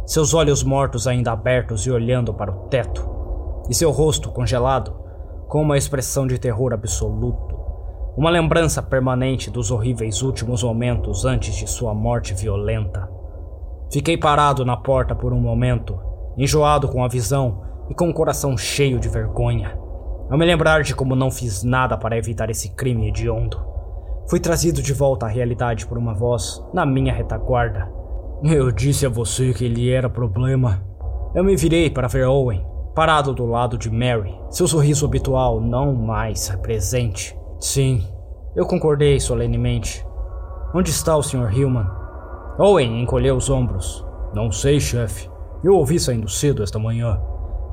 [0.05, 3.07] seus olhos mortos ainda abertos e olhando para o teto,
[3.69, 5.06] e seu rosto congelado,
[5.47, 7.57] com uma expressão de terror absoluto.
[8.17, 13.09] Uma lembrança permanente dos horríveis últimos momentos antes de sua morte violenta.
[13.91, 15.97] Fiquei parado na porta por um momento,
[16.37, 19.77] enjoado com a visão e com o coração cheio de vergonha.
[20.29, 23.63] Ao me lembrar de como não fiz nada para evitar esse crime hediondo,
[24.29, 27.89] fui trazido de volta à realidade por uma voz na minha retaguarda.
[28.43, 30.83] Eu disse a você que ele era problema.
[31.33, 32.65] Eu me virei para ver Owen,
[32.97, 37.37] parado do lado de Mary, seu sorriso habitual não mais presente.
[37.59, 38.03] Sim,
[38.55, 40.03] eu concordei solenemente.
[40.73, 41.55] Onde está o Sr.
[41.55, 41.85] Hillman?
[42.57, 44.03] Owen encolheu os ombros.
[44.33, 45.29] Não sei, chefe.
[45.63, 47.21] Eu ouvi saindo cedo esta manhã.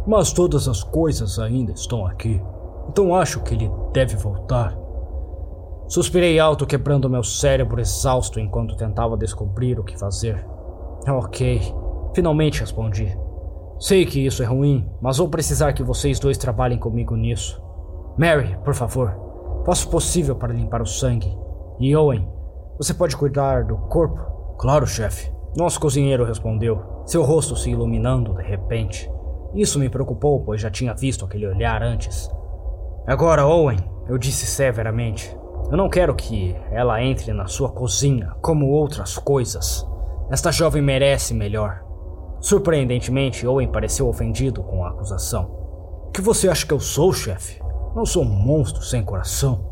[0.07, 2.43] Mas todas as coisas ainda estão aqui.
[2.91, 4.77] Então acho que ele deve voltar.
[5.89, 10.47] Suspirei alto, quebrando meu cérebro exausto enquanto tentava descobrir o que fazer.
[11.09, 11.63] Ok,
[12.15, 13.24] finalmente respondi.
[13.79, 17.63] Sei que isso é ruim, mas vou precisar que vocês dois trabalhem comigo nisso.
[18.17, 19.15] Mary, por favor,
[19.67, 21.37] faça o possível para limpar o sangue.
[21.81, 22.29] E Owen,
[22.79, 24.57] você pode cuidar do corpo?
[24.59, 25.33] Claro, chefe.
[25.57, 29.11] Nosso cozinheiro respondeu, seu rosto se iluminando de repente.
[29.55, 32.29] Isso me preocupou, pois já tinha visto aquele olhar antes.
[33.07, 35.37] Agora, Owen, eu disse severamente,
[35.71, 39.87] eu não quero que ela entre na sua cozinha como outras coisas.
[40.31, 41.84] Esta jovem merece melhor.
[42.45, 45.47] Surpreendentemente, Owen pareceu ofendido com a acusação.
[46.09, 47.59] O que você acha que eu sou, chefe?
[47.97, 49.65] Não sou um monstro sem coração.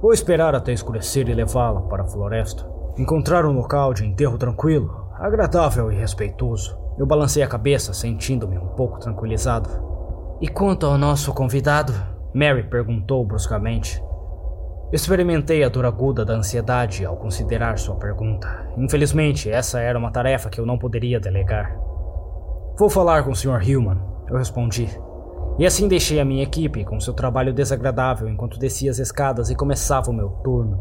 [0.00, 2.64] Vou esperar até escurecer e levá-la para a floresta.
[2.96, 6.78] Encontrar um local de enterro tranquilo, agradável e respeitoso.
[6.96, 9.68] Eu balancei a cabeça, sentindo-me um pouco tranquilizado.
[10.40, 11.92] E quanto ao nosso convidado?
[12.32, 14.00] Mary perguntou bruscamente.
[14.92, 18.70] Experimentei a dor aguda da ansiedade ao considerar sua pergunta.
[18.78, 21.85] Infelizmente, essa era uma tarefa que eu não poderia delegar.
[22.78, 23.66] Vou falar com o Sr.
[23.66, 24.86] Hillman, eu respondi.
[25.58, 29.56] E assim deixei a minha equipe com seu trabalho desagradável enquanto descia as escadas e
[29.56, 30.78] começava o meu turno.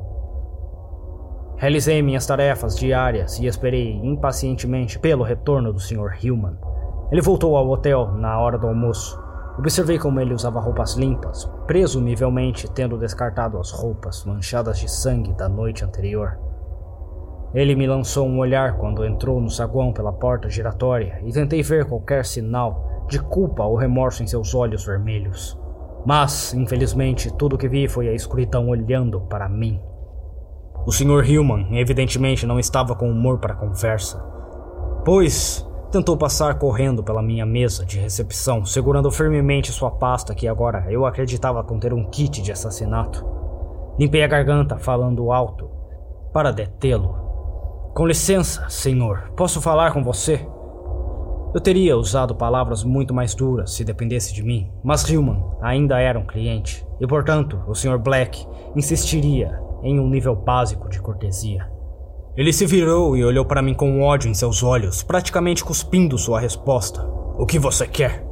[1.55, 6.17] Realizei minhas tarefas diárias e esperei impacientemente pelo retorno do Sr.
[6.21, 6.57] Hillman.
[7.13, 9.17] Ele voltou ao hotel na hora do almoço.
[9.57, 15.47] Observei como ele usava roupas limpas, presumivelmente tendo descartado as roupas manchadas de sangue da
[15.47, 16.37] noite anterior.
[17.55, 21.85] Ele me lançou um olhar quando entrou no saguão pela porta giratória e tentei ver
[21.85, 25.57] qualquer sinal de culpa ou remorso em seus olhos vermelhos.
[26.05, 29.79] Mas, infelizmente, tudo o que vi foi a escuridão olhando para mim.
[30.85, 31.23] O Sr.
[31.25, 34.21] Hillman evidentemente não estava com humor para conversa,
[35.05, 40.85] pois tentou passar correndo pela minha mesa de recepção, segurando firmemente sua pasta que agora
[40.89, 43.25] eu acreditava conter um kit de assassinato.
[43.97, 45.69] Limpei a garganta, falando alto,
[46.33, 47.24] para detê-lo.
[47.95, 50.45] Com licença, senhor, posso falar com você?
[51.53, 56.19] Eu teria usado palavras muito mais duras se dependesse de mim, mas Hillman ainda era
[56.19, 57.97] um cliente, e portanto o Sr.
[57.97, 61.71] Black insistiria em um nível básico de cortesia.
[62.35, 66.41] Ele se virou e olhou para mim com ódio em seus olhos, praticamente cuspindo sua
[66.41, 67.01] resposta.
[67.37, 68.27] O que você quer?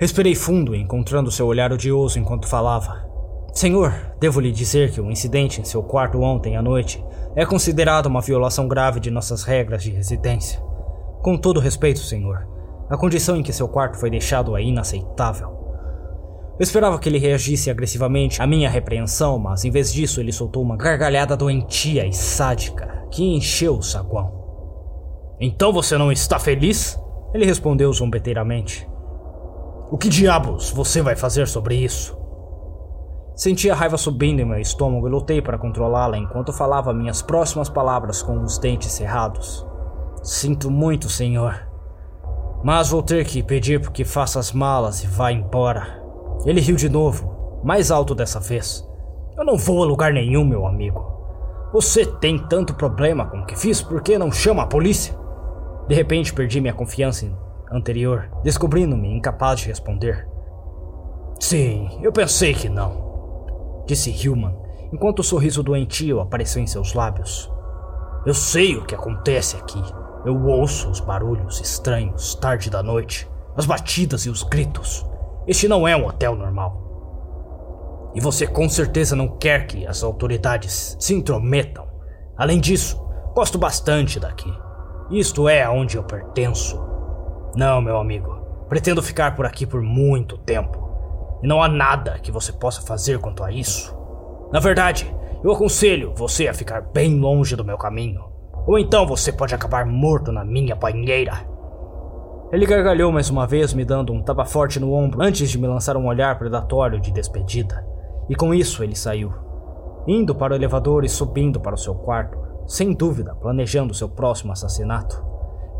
[0.00, 3.04] Respirei fundo, encontrando seu olhar odioso enquanto falava.
[3.52, 8.06] Senhor, devo lhe dizer que o incidente em seu quarto ontem à noite é considerado
[8.06, 10.60] uma violação grave de nossas regras de residência.
[11.22, 12.46] Com todo respeito, senhor,
[12.90, 15.62] a condição em que seu quarto foi deixado é inaceitável.
[16.58, 20.62] Eu esperava que ele reagisse agressivamente à minha repreensão, mas em vez disso ele soltou
[20.62, 24.42] uma gargalhada doentia e sádica que encheu o saguão.
[25.40, 26.98] Então você não está feliz?
[27.32, 28.86] Ele respondeu zombeteiramente.
[29.90, 32.16] O que diabos você vai fazer sobre isso?
[33.34, 37.68] Senti a raiva subindo em meu estômago e lutei para controlá-la enquanto falava minhas próximas
[37.68, 39.66] palavras com os dentes cerrados.
[40.22, 41.66] Sinto muito, senhor.
[42.62, 46.02] Mas vou ter que pedir que faça as malas e vá embora.
[46.44, 48.86] Ele riu de novo, mais alto dessa vez.
[49.36, 51.10] Eu não vou a lugar nenhum, meu amigo.
[51.72, 55.18] Você tem tanto problema com o que fiz, por que não chama a polícia?
[55.88, 57.26] De repente perdi minha confiança
[57.72, 60.28] anterior, descobrindo-me incapaz de responder.
[61.40, 63.11] Sim, eu pensei que não
[63.86, 64.54] disse Human,
[64.92, 67.50] enquanto o sorriso doentio apareceu em seus lábios.
[68.24, 69.82] Eu sei o que acontece aqui.
[70.24, 75.04] Eu ouço os barulhos estranhos tarde da noite, as batidas e os gritos.
[75.46, 78.10] Este não é um hotel normal.
[78.14, 81.86] E você com certeza não quer que as autoridades se intrometam.
[82.36, 83.02] Além disso,
[83.34, 84.52] gosto bastante daqui.
[85.10, 86.80] Isto é aonde eu pertenço.
[87.56, 88.40] Não, meu amigo.
[88.68, 90.81] Pretendo ficar por aqui por muito tempo.
[91.42, 93.96] E não há nada que você possa fazer quanto a isso.
[94.52, 98.24] Na verdade, eu aconselho você a ficar bem longe do meu caminho.
[98.66, 101.50] Ou então você pode acabar morto na minha banheira.
[102.52, 105.66] Ele gargalhou mais uma vez, me dando um tapa forte no ombro antes de me
[105.66, 107.84] lançar um olhar predatório de despedida.
[108.28, 109.32] E com isso ele saiu,
[110.06, 114.52] indo para o elevador e subindo para o seu quarto, sem dúvida planejando seu próximo
[114.52, 115.24] assassinato.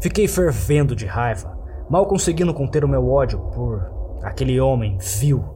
[0.00, 1.56] Fiquei fervendo de raiva,
[1.88, 5.51] mal conseguindo conter o meu ódio por aquele homem vil.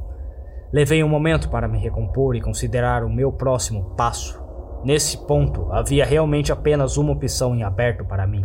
[0.72, 4.44] Levei um momento para me recompor e considerar o meu próximo passo.
[4.84, 8.44] Nesse ponto, havia realmente apenas uma opção em aberto para mim: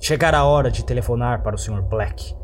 [0.00, 1.82] chegar a hora de telefonar para o Sr.
[1.82, 2.34] Black.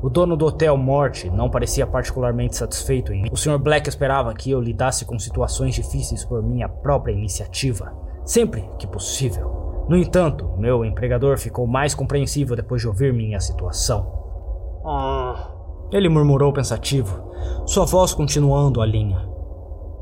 [0.00, 3.28] O dono do Hotel Morte não parecia particularmente satisfeito em mim.
[3.32, 3.58] O Sr.
[3.58, 7.92] Black esperava que eu lidasse com situações difíceis por minha própria iniciativa,
[8.24, 9.86] sempre que possível.
[9.88, 14.80] No entanto, meu empregador ficou mais compreensível depois de ouvir minha situação.
[14.84, 15.50] Ah,
[15.90, 17.32] ele murmurou pensativo,
[17.64, 19.28] sua voz continuando a linha.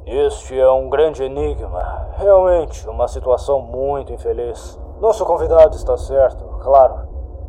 [0.06, 2.08] Este é um grande enigma.
[2.16, 4.78] Realmente, uma situação muito infeliz.
[5.00, 7.08] Nosso convidado está certo, claro.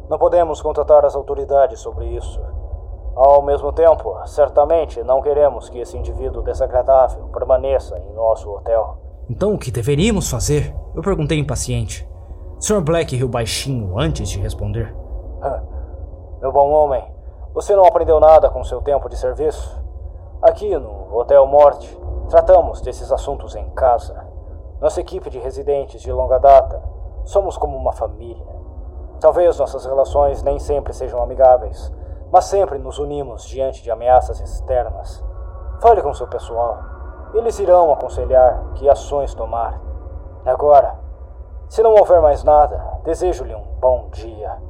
[0.10, 2.42] Não podemos contatar as autoridades sobre isso.
[3.16, 8.98] Ao mesmo tempo, certamente não queremos que esse indivíduo desagradável permaneça em nosso hotel.
[9.30, 10.76] Então o que deveríamos fazer?
[10.96, 12.08] Eu perguntei impaciente.
[12.60, 12.82] Sr.
[12.82, 14.96] Black riu baixinho antes de responder.
[16.42, 17.04] Meu bom homem,
[17.58, 19.84] você não aprendeu nada com seu tempo de serviço?
[20.44, 24.28] Aqui no Hotel Morte, tratamos desses assuntos em casa.
[24.80, 26.80] Nossa equipe de residentes de longa data,
[27.26, 28.46] somos como uma família.
[29.20, 31.92] Talvez nossas relações nem sempre sejam amigáveis,
[32.32, 35.26] mas sempre nos unimos diante de ameaças externas.
[35.82, 36.78] Fale com seu pessoal.
[37.34, 39.82] Eles irão aconselhar que ações tomar.
[40.46, 40.94] Agora,
[41.68, 44.67] se não houver mais nada, desejo-lhe um bom dia.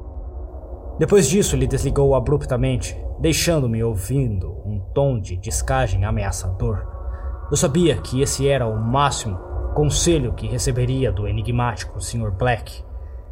[0.98, 6.84] Depois disso, ele desligou abruptamente, deixando-me ouvindo um tom de descagem ameaçador.
[7.50, 9.38] Eu sabia que esse era o máximo
[9.74, 12.32] conselho que receberia do enigmático Sr.
[12.32, 12.84] Black.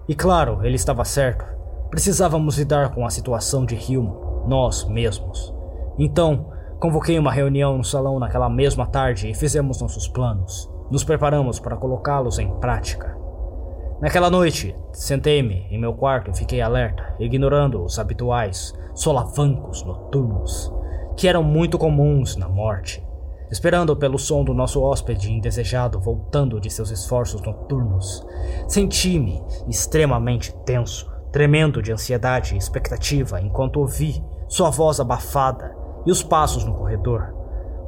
[0.09, 1.45] E claro, ele estava certo.
[1.91, 4.15] Precisávamos lidar com a situação de Hume,
[4.47, 5.53] nós mesmos.
[5.99, 10.71] Então, convoquei uma reunião no salão naquela mesma tarde e fizemos nossos planos.
[10.89, 13.26] Nos preparamos para colocá-los em prática.
[13.99, 20.71] Naquela noite, sentei-me em meu quarto e fiquei alerta, ignorando os habituais solavancos noturnos,
[21.17, 23.03] que eram muito comuns na morte,
[23.51, 28.23] esperando pelo som do nosso hóspede indesejado voltando de seus esforços noturnos.
[28.69, 36.23] Senti-me extremamente tenso, tremendo de ansiedade e expectativa enquanto ouvi sua voz abafada e os
[36.23, 37.35] passos no corredor.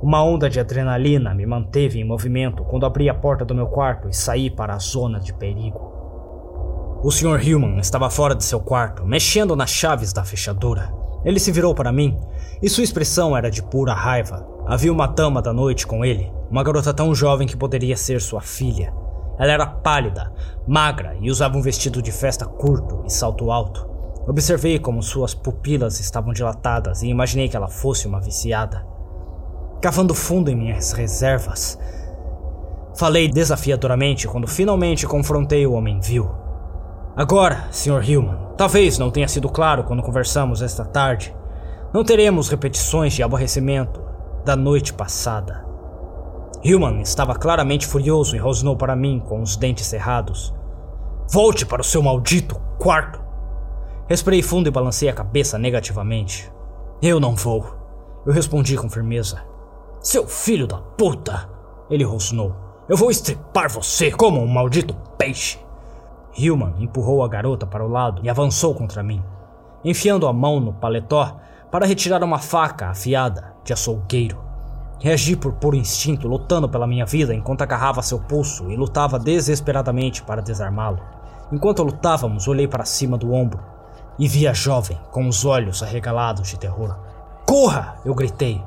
[0.00, 4.08] Uma onda de adrenalina me manteve em movimento quando abri a porta do meu quarto
[4.08, 5.97] e saí para a zona de perigo.
[7.00, 7.40] O Sr.
[7.40, 10.92] Hillman estava fora de seu quarto, mexendo nas chaves da fechadura.
[11.24, 12.18] Ele se virou para mim
[12.60, 14.44] e sua expressão era de pura raiva.
[14.66, 18.40] Havia uma dama da noite com ele, uma garota tão jovem que poderia ser sua
[18.40, 18.92] filha.
[19.38, 20.32] Ela era pálida,
[20.66, 23.88] magra e usava um vestido de festa curto e salto alto.
[24.26, 28.84] Observei como suas pupilas estavam dilatadas e imaginei que ela fosse uma viciada.
[29.80, 31.78] Cavando fundo em minhas reservas,
[32.96, 36.47] falei desafiadoramente quando finalmente confrontei o homem vil.
[37.18, 38.08] Agora, Sr.
[38.08, 41.34] Hillman, talvez não tenha sido claro quando conversamos esta tarde.
[41.92, 44.00] Não teremos repetições de aborrecimento
[44.44, 45.66] da noite passada.
[46.62, 50.54] Hillman estava claramente furioso e rosnou para mim com os dentes cerrados.
[51.28, 53.20] Volte para o seu maldito quarto!
[54.08, 56.48] Respirei fundo e balancei a cabeça negativamente.
[57.02, 57.66] Eu não vou.
[58.24, 59.42] Eu respondi com firmeza.
[60.00, 61.50] Seu filho da puta!
[61.90, 62.54] Ele rosnou.
[62.88, 65.66] Eu vou estripar você como um maldito peixe!
[66.38, 69.22] Hillman empurrou a garota para o lado e avançou contra mim,
[69.84, 71.36] enfiando a mão no paletó
[71.70, 74.38] para retirar uma faca afiada de açougueiro.
[75.00, 80.22] Reagi por puro instinto, lutando pela minha vida enquanto agarrava seu pulso e lutava desesperadamente
[80.22, 81.00] para desarmá-lo.
[81.52, 83.60] Enquanto lutávamos, olhei para cima do ombro
[84.18, 86.96] e vi a jovem com os olhos arregalados de terror.
[87.46, 87.96] Corra!
[88.04, 88.62] eu gritei.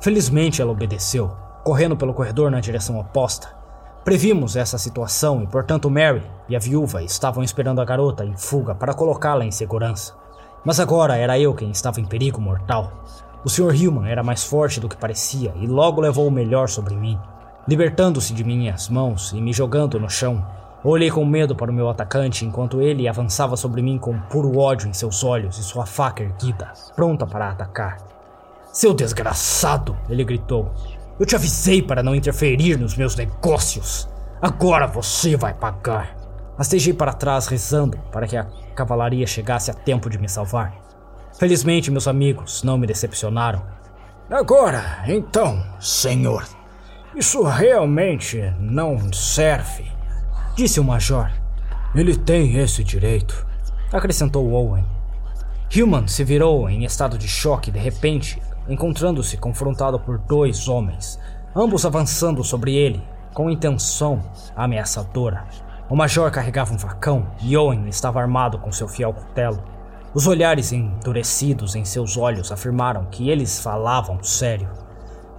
[0.00, 3.63] Felizmente ela obedeceu, correndo pelo corredor na direção oposta.
[4.04, 8.74] Previmos essa situação e, portanto, Mary e a viúva estavam esperando a garota em fuga
[8.74, 10.14] para colocá-la em segurança.
[10.62, 12.92] Mas agora era eu quem estava em perigo mortal.
[13.42, 13.74] O Sr.
[13.74, 17.18] Hillman era mais forte do que parecia e logo levou o melhor sobre mim.
[17.66, 20.44] Libertando-se de minhas mãos e me jogando no chão,
[20.84, 24.86] olhei com medo para o meu atacante enquanto ele avançava sobre mim com puro ódio
[24.86, 27.96] em seus olhos e sua faca erguida, pronta para atacar.
[28.70, 29.96] Seu desgraçado!
[30.10, 30.70] ele gritou.
[31.18, 34.08] Eu te avisei para não interferir nos meus negócios.
[34.42, 36.16] Agora você vai pagar.
[36.58, 38.44] Rastejei para trás rezando para que a
[38.74, 40.74] cavalaria chegasse a tempo de me salvar.
[41.38, 43.62] Felizmente, meus amigos não me decepcionaram.
[44.28, 46.44] Agora, então, senhor,
[47.14, 49.84] isso realmente não serve,
[50.56, 51.30] disse o major.
[51.94, 53.46] Ele tem esse direito,
[53.92, 54.84] acrescentou Owen.
[55.76, 61.18] Human se virou em estado de choque de repente, encontrando-se confrontado por dois homens,
[61.54, 63.02] ambos avançando sobre ele
[63.32, 64.22] com intenção
[64.56, 65.44] ameaçadora.
[65.90, 69.62] O major carregava um facão e Owen estava armado com seu fiel cutelo.
[70.14, 74.70] Os olhares endurecidos em seus olhos afirmaram que eles falavam sério.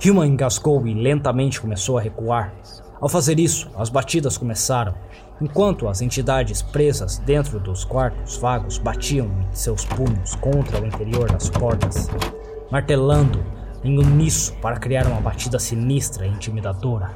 [0.05, 2.53] Human engasgou e lentamente começou a recuar.
[2.99, 4.93] Ao fazer isso, as batidas começaram,
[5.41, 11.49] enquanto as entidades presas dentro dos quartos vagos batiam seus punhos contra o interior das
[11.49, 12.09] portas,
[12.72, 13.43] martelando
[13.84, 17.11] em uníssono para criar uma batida sinistra e intimidadora.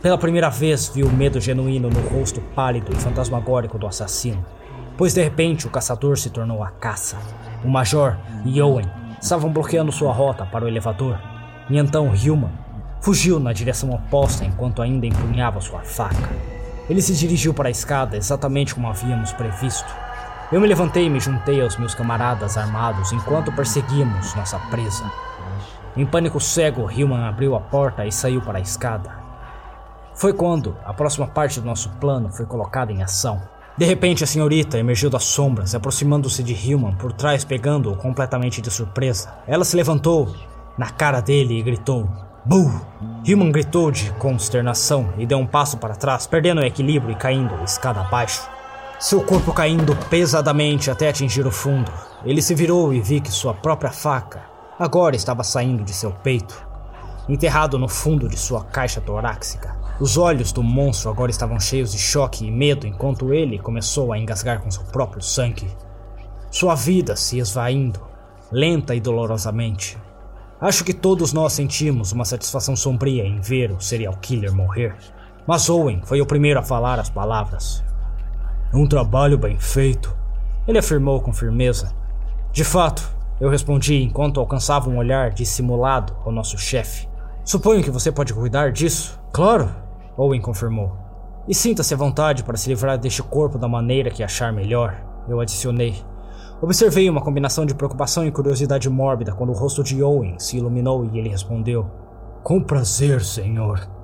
[0.00, 4.44] Pela primeira vez vi o medo genuíno no rosto pálido e fantasmagórico do assassino,
[4.96, 7.16] pois de repente o caçador se tornou a caça.
[7.64, 8.86] O Major e Owen
[9.20, 11.18] estavam bloqueando sua rota para o elevador,
[11.68, 12.52] e então Hillman
[13.00, 16.28] fugiu na direção oposta enquanto ainda empunhava sua faca.
[16.88, 20.05] Ele se dirigiu para a escada exatamente como havíamos previsto.
[20.52, 25.04] Eu me levantei e me juntei aos meus camaradas armados enquanto perseguíamos nossa presa.
[25.96, 29.10] Em pânico cego, Hillman abriu a porta e saiu para a escada.
[30.14, 33.42] Foi quando a próxima parte do nosso plano foi colocada em ação.
[33.76, 38.70] De repente, a senhorita emergiu das sombras, aproximando-se de Hillman por trás, pegando-o completamente de
[38.70, 39.34] surpresa.
[39.48, 40.32] Ela se levantou
[40.78, 42.08] na cara dele e gritou:
[42.44, 42.72] Bull!
[43.24, 47.52] Hillman gritou de consternação e deu um passo para trás, perdendo o equilíbrio e caindo
[47.64, 48.55] escada abaixo.
[48.98, 51.92] Seu corpo caindo pesadamente até atingir o fundo.
[52.24, 54.42] Ele se virou e vi que sua própria faca
[54.78, 56.66] agora estava saindo de seu peito,
[57.28, 59.76] enterrado no fundo de sua caixa torácica.
[60.00, 64.18] Os olhos do monstro agora estavam cheios de choque e medo enquanto ele começou a
[64.18, 65.70] engasgar com seu próprio sangue.
[66.50, 68.00] Sua vida se esvaindo,
[68.50, 69.98] lenta e dolorosamente.
[70.58, 74.96] Acho que todos nós sentimos uma satisfação sombria em ver o serial killer morrer.
[75.46, 77.84] Mas Owen foi o primeiro a falar as palavras.
[78.76, 80.14] Um trabalho bem feito,
[80.68, 81.94] ele afirmou com firmeza.
[82.52, 83.10] De fato,
[83.40, 87.08] eu respondi enquanto alcançava um olhar dissimulado ao nosso chefe.
[87.42, 89.18] Suponho que você pode cuidar disso?
[89.32, 89.74] Claro,
[90.14, 90.94] Owen confirmou.
[91.48, 94.94] E sinta-se à vontade para se livrar deste corpo da maneira que achar melhor,
[95.26, 95.96] eu adicionei.
[96.60, 101.06] Observei uma combinação de preocupação e curiosidade mórbida quando o rosto de Owen se iluminou
[101.06, 101.90] e ele respondeu:
[102.42, 103.95] Com prazer, senhor.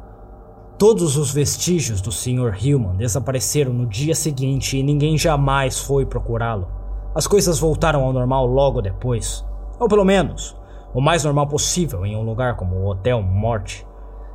[0.83, 2.57] Todos os vestígios do Sr.
[2.61, 6.67] Hillman desapareceram no dia seguinte e ninguém jamais foi procurá-lo.
[7.15, 9.47] As coisas voltaram ao normal logo depois.
[9.79, 10.57] Ou pelo menos,
[10.93, 13.87] o mais normal possível em um lugar como o Hotel Morte.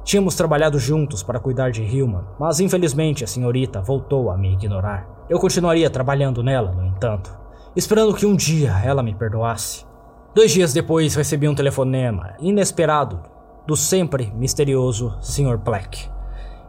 [0.06, 5.26] Tínhamos trabalhado juntos para cuidar de Hillman, mas infelizmente a senhorita voltou a me ignorar.
[5.30, 7.30] Eu continuaria trabalhando nela, no entanto,
[7.76, 9.86] esperando que um dia ela me perdoasse.
[10.34, 13.20] Dois dias depois recebi um telefonema inesperado
[13.68, 15.58] do sempre misterioso Sr.
[15.58, 16.16] Black.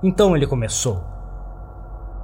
[0.02, 1.00] Então ele começou.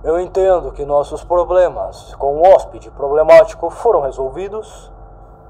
[0.04, 4.92] Eu entendo que nossos problemas com o hóspede problemático foram resolvidos?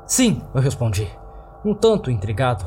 [0.07, 1.11] Sim, eu respondi,
[1.64, 2.64] um tanto intrigado.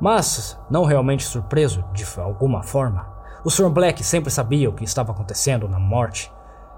[0.00, 3.06] Mas, não realmente surpreso de alguma forma,
[3.44, 3.68] o Sr.
[3.68, 6.32] Black sempre sabia o que estava acontecendo na morte,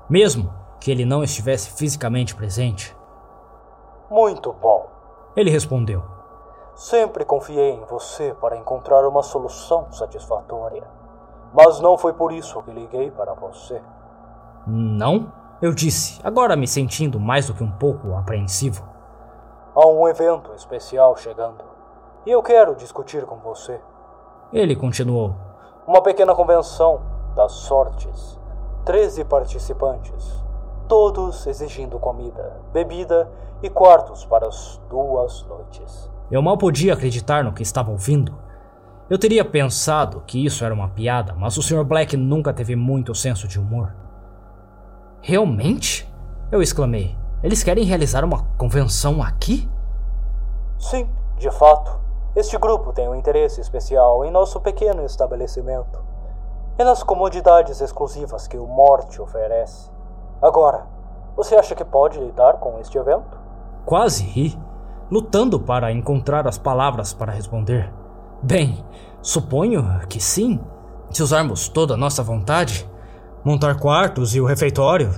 [0.09, 2.97] mesmo que ele não estivesse fisicamente presente.
[4.11, 4.89] Muito bom.
[5.37, 6.03] Ele respondeu.
[6.75, 10.96] Sempre confiei em você para encontrar uma solução satisfatória.
[11.57, 13.81] Mas não foi por isso que liguei para você.
[14.67, 15.33] Não?
[15.63, 18.87] Eu disse, agora me sentindo mais do que um pouco apreensivo.
[19.75, 21.65] Há um evento especial chegando.
[22.27, 23.81] E eu quero discutir com você.
[24.53, 25.35] Ele continuou.
[25.87, 27.01] Uma pequena convenção
[27.35, 28.39] das sortes.
[28.85, 30.45] Treze participantes.
[30.87, 33.31] Todos exigindo comida, bebida
[33.63, 36.11] e quartos para as duas noites.
[36.31, 38.46] Eu mal podia acreditar no que estava ouvindo.
[39.09, 41.85] Eu teria pensado que isso era uma piada, mas o Sr.
[41.85, 43.95] Black nunca teve muito senso de humor.
[45.21, 46.13] Realmente?
[46.51, 47.17] Eu exclamei.
[47.41, 49.69] Eles querem realizar uma convenção aqui?
[50.77, 52.01] Sim, de fato.
[52.35, 56.05] Este grupo tem um interesse especial em nosso pequeno estabelecimento
[56.77, 59.89] e nas comodidades exclusivas que o Morte oferece.
[60.43, 60.85] Agora,
[61.37, 63.39] você acha que pode lidar com este evento?
[63.85, 64.59] Quase ri
[65.09, 67.93] lutando para encontrar as palavras para responder.
[68.43, 68.85] Bem,
[69.23, 70.61] suponho que sim.
[71.11, 72.89] Se usarmos toda a nossa vontade,
[73.45, 75.11] montar quartos e o refeitório.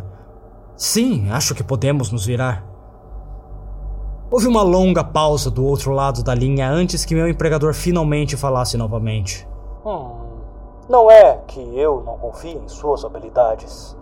[0.76, 2.64] Sim, acho que podemos nos virar.
[4.30, 8.76] Houve uma longa pausa do outro lado da linha antes que meu empregador finalmente falasse
[8.76, 9.48] novamente.
[9.84, 10.10] Hum,
[10.88, 13.96] não é que eu não confie em suas habilidades.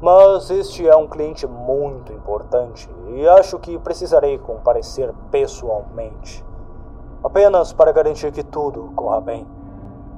[0.00, 6.44] Mas este é um cliente muito importante e acho que precisarei comparecer pessoalmente.
[7.24, 9.46] Apenas para garantir que tudo corra bem.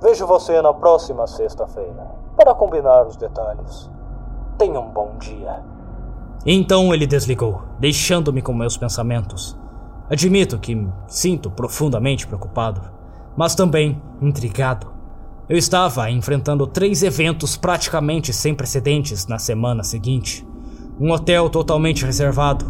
[0.02, 2.04] Vejo você na próxima sexta-feira
[2.36, 3.88] para combinar os detalhes.
[4.58, 5.62] Tenha um bom dia.
[6.44, 9.56] Então ele desligou, deixando-me com meus pensamentos.
[10.10, 12.80] Admito que me sinto profundamente preocupado,
[13.36, 14.88] mas também intrigado.
[15.48, 20.44] Eu estava enfrentando três eventos praticamente sem precedentes na semana seguinte:
[20.98, 22.66] um hotel totalmente reservado,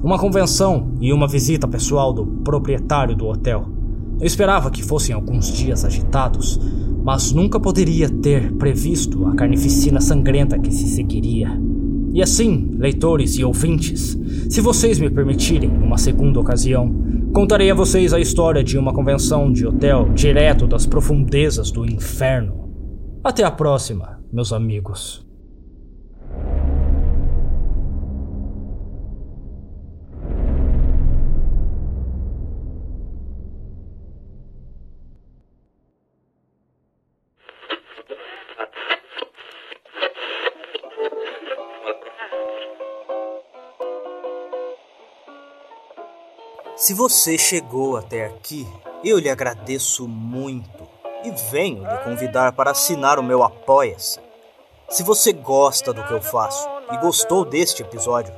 [0.00, 3.79] uma convenção e uma visita pessoal do proprietário do hotel.
[4.20, 6.60] Eu esperava que fossem alguns dias agitados,
[7.02, 11.50] mas nunca poderia ter previsto a carnificina sangrenta que se seguiria.
[12.12, 14.18] E assim, leitores e ouvintes,
[14.48, 19.52] se vocês me permitirem uma segunda ocasião, Contarei a vocês a história de uma convenção
[19.52, 22.68] de hotel direto das profundezas do inferno.
[23.22, 25.29] Até a próxima, meus amigos.
[46.80, 48.66] Se você chegou até aqui,
[49.04, 50.88] eu lhe agradeço muito
[51.22, 54.18] e venho lhe convidar para assinar o meu Apoia-se.
[54.88, 58.32] Se você gosta do que eu faço e gostou deste episódio,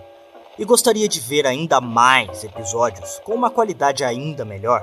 [0.59, 4.83] e gostaria de ver ainda mais episódios com uma qualidade ainda melhor,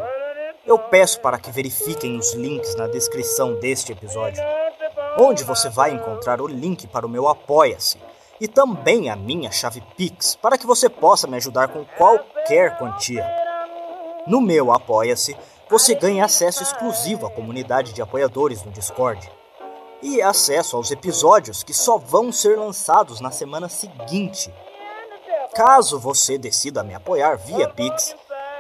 [0.65, 4.41] eu peço para que verifiquem os links na descrição deste episódio,
[5.17, 7.97] onde você vai encontrar o link para o meu Apoia-se
[8.39, 13.38] e também a minha chave Pix para que você possa me ajudar com qualquer quantia.
[14.27, 15.35] No meu Apoia-se,
[15.69, 19.29] você ganha acesso exclusivo à comunidade de apoiadores no Discord
[20.01, 24.53] e acesso aos episódios que só vão ser lançados na semana seguinte.
[25.53, 28.15] Caso você decida me apoiar via Pix,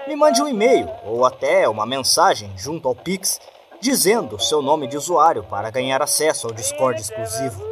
[0.07, 3.39] me mande um e-mail ou até uma mensagem junto ao Pix
[3.81, 7.63] dizendo seu nome de usuário para ganhar acesso ao Discord exclusivo.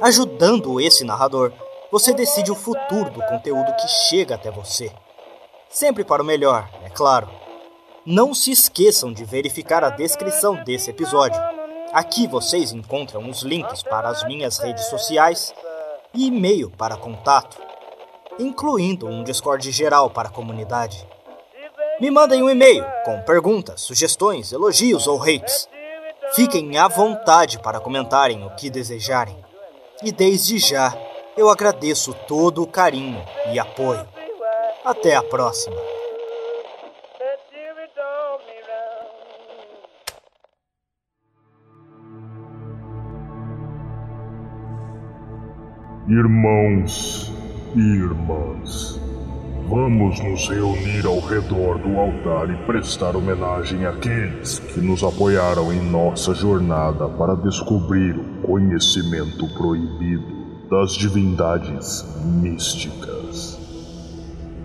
[0.00, 1.52] Ajudando esse narrador,
[1.90, 4.90] você decide o futuro do conteúdo que chega até você.
[5.72, 7.30] Sempre para o melhor, é claro.
[8.04, 11.40] Não se esqueçam de verificar a descrição desse episódio.
[11.94, 15.54] Aqui vocês encontram os links para as minhas redes sociais
[16.12, 17.56] e e-mail para contato,
[18.38, 21.08] incluindo um Discord geral para a comunidade.
[21.98, 25.70] Me mandem um e-mail com perguntas, sugestões, elogios ou hates.
[26.34, 29.42] Fiquem à vontade para comentarem o que desejarem.
[30.02, 30.94] E desde já,
[31.34, 34.06] eu agradeço todo o carinho e apoio.
[34.84, 35.76] Até a próxima.
[46.08, 47.32] Irmãos
[47.76, 49.00] e irmãs,
[49.68, 55.80] vamos nos reunir ao redor do altar e prestar homenagem àqueles que nos apoiaram em
[55.80, 63.61] nossa jornada para descobrir o conhecimento proibido das divindades místicas.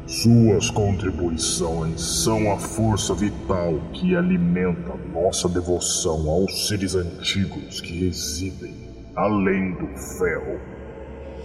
[0.07, 8.73] Suas contribuições são a força vital que alimenta nossa devoção aos seres antigos que residem
[9.17, 9.87] além do
[10.17, 10.61] ferro.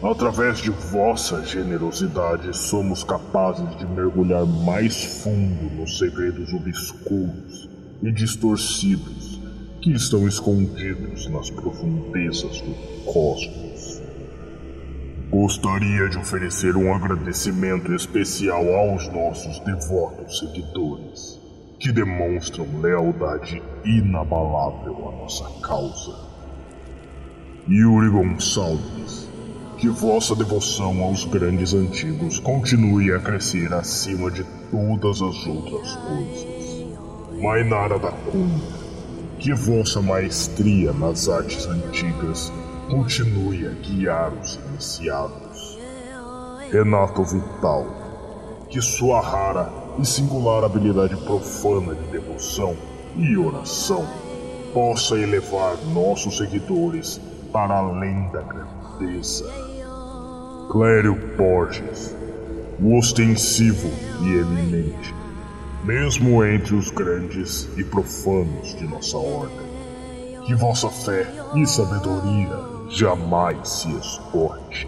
[0.00, 7.68] Através de vossa generosidade, somos capazes de mergulhar mais fundo nos segredos obscuros
[8.00, 9.40] e distorcidos
[9.80, 12.74] que estão escondidos nas profundezas do
[13.12, 13.71] cosmos.
[15.32, 21.40] Gostaria de oferecer um agradecimento especial aos nossos devotos seguidores,
[21.80, 26.14] que demonstram lealdade inabalável à nossa causa.
[27.66, 29.32] Yuri Gonçalves
[29.82, 36.86] que vossa devoção aos grandes antigos continue a crescer acima de todas as outras coisas.
[37.42, 38.60] Mainara da Cunha,
[39.40, 42.52] que vossa maestria nas artes antigas
[42.92, 45.78] continue a guiar os iniciados.
[46.70, 47.86] Renato Vital,
[48.68, 52.76] que sua rara e singular habilidade profana de devoção
[53.16, 54.06] e oração
[54.74, 57.18] possa elevar nossos seguidores
[57.50, 59.50] para além da grandeza.
[60.70, 62.14] Clério Borges,
[62.78, 63.88] o ostensivo
[64.20, 65.14] e eminente,
[65.82, 69.72] mesmo entre os grandes e profanos de nossa ordem.
[70.46, 74.86] Que vossa fé e sabedoria jamais se esgote.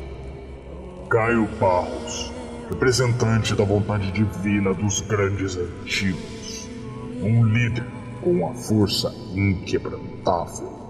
[1.09, 2.31] Caio Barros,
[2.69, 6.69] representante da vontade divina dos grandes antigos,
[7.23, 7.87] um líder
[8.23, 10.85] com a força inquebrantável.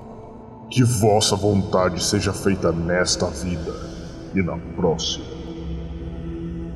[0.69, 3.73] Que vossa vontade seja feita nesta vida
[4.35, 5.27] e na próxima.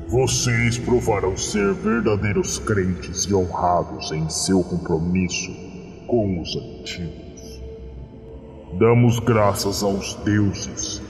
[0.07, 5.51] Vocês provarão ser verdadeiros crentes e honrados em seu compromisso
[6.07, 7.28] com os antigos.
[8.77, 11.01] Damos graças aos deuses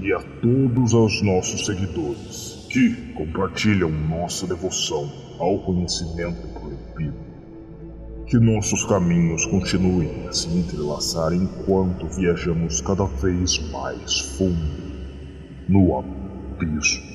[0.00, 7.16] e a todos os nossos seguidores que compartilham nossa devoção ao conhecimento proibido.
[8.26, 14.88] Que nossos caminhos continuem a se entrelaçar enquanto viajamos cada vez mais fundo
[15.66, 17.07] no abismo.